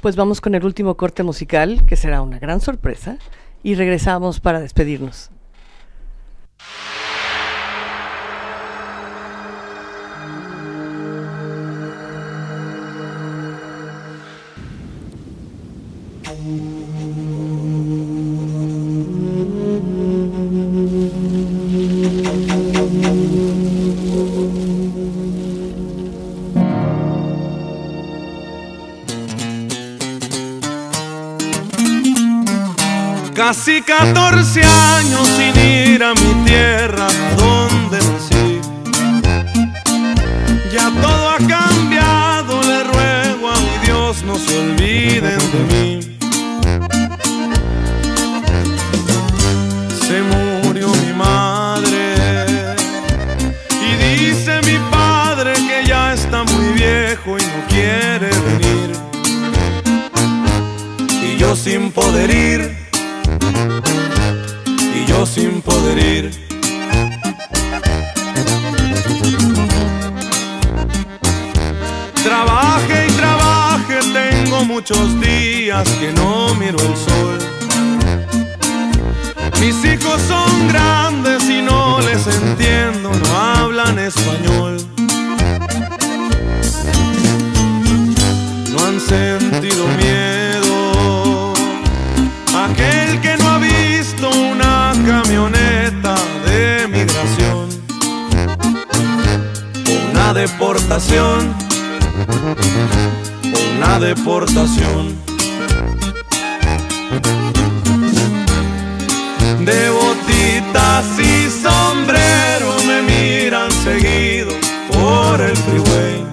[0.02, 3.18] Pues vamos con el último corte musical, que será una gran sorpresa,
[3.64, 5.32] y regresamos para despedirnos.
[33.36, 38.60] Casi 14 años sin ir a mi tierra, donde nací.
[40.72, 46.18] Ya todo ha cambiado, le ruego a mi Dios no se olviden de mí.
[50.06, 52.16] Se murió mi madre
[53.82, 58.92] y dice mi padre que ya está muy viejo y no quiere venir.
[61.24, 62.85] Y yo sin poder ir
[65.36, 66.32] sin poder ir.
[72.24, 77.38] Trabaje y trabaje, tengo muchos días que no miro el sol.
[79.60, 84.78] Mis hijos son grandes y no les entiendo, no hablan español.
[88.72, 90.15] No han sentido miedo.
[100.56, 101.54] Una deportación,
[103.76, 105.16] una deportación.
[109.66, 114.54] De botitas y sombrero me miran seguido
[114.94, 116.26] por el freeway.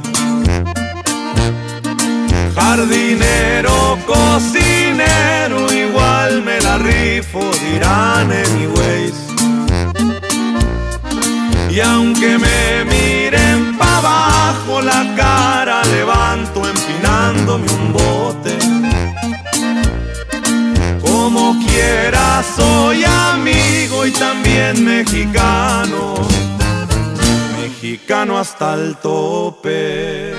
[2.54, 9.14] Jardinero, cocinero, igual me la rifo, dirán anyways.
[11.70, 13.21] Y aunque me miren
[14.84, 18.58] la cara levanto empinándome un bote.
[21.00, 26.14] como quiera, soy amigo y también mexicano,
[27.60, 30.32] mexicano hasta el tope.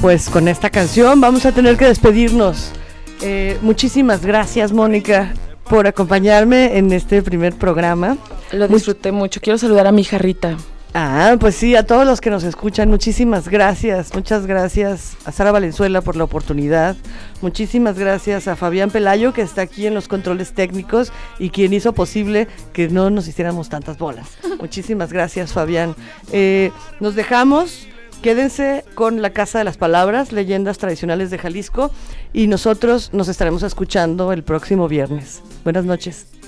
[0.00, 2.72] Pues con esta canción vamos a tener que despedirnos.
[3.20, 5.34] Eh, muchísimas gracias, Mónica,
[5.68, 8.16] por acompañarme en este primer programa.
[8.52, 9.40] Lo disfruté mucho.
[9.40, 10.56] Quiero saludar a mi hija Rita.
[10.92, 14.12] Ah, pues sí, a todos los que nos escuchan, muchísimas gracias.
[14.12, 16.96] Muchas gracias a Sara Valenzuela por la oportunidad.
[17.42, 21.92] Muchísimas gracias a Fabián Pelayo, que está aquí en los controles técnicos y quien hizo
[21.92, 24.30] posible que no nos hiciéramos tantas bolas.
[24.60, 25.94] Muchísimas gracias, Fabián.
[26.32, 27.86] Eh, nos dejamos.
[28.20, 31.90] Quédense con la Casa de las Palabras, leyendas tradicionales de Jalisco,
[32.34, 35.40] y nosotros nos estaremos escuchando el próximo viernes.
[35.64, 36.39] Buenas noches.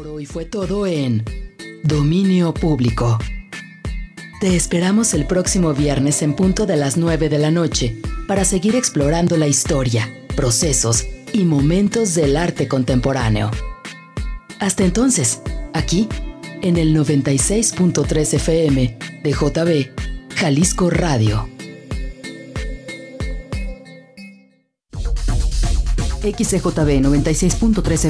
[0.00, 1.22] Por hoy fue todo en
[1.84, 3.18] Dominio Público.
[4.40, 8.76] Te esperamos el próximo viernes en punto de las 9 de la noche para seguir
[8.76, 13.50] explorando la historia, procesos y momentos del arte contemporáneo.
[14.58, 15.42] Hasta entonces,
[15.74, 16.08] aquí,
[16.62, 21.46] en el 96.3 FM de JB, Jalisco Radio.
[26.22, 28.04] XCJB 96.3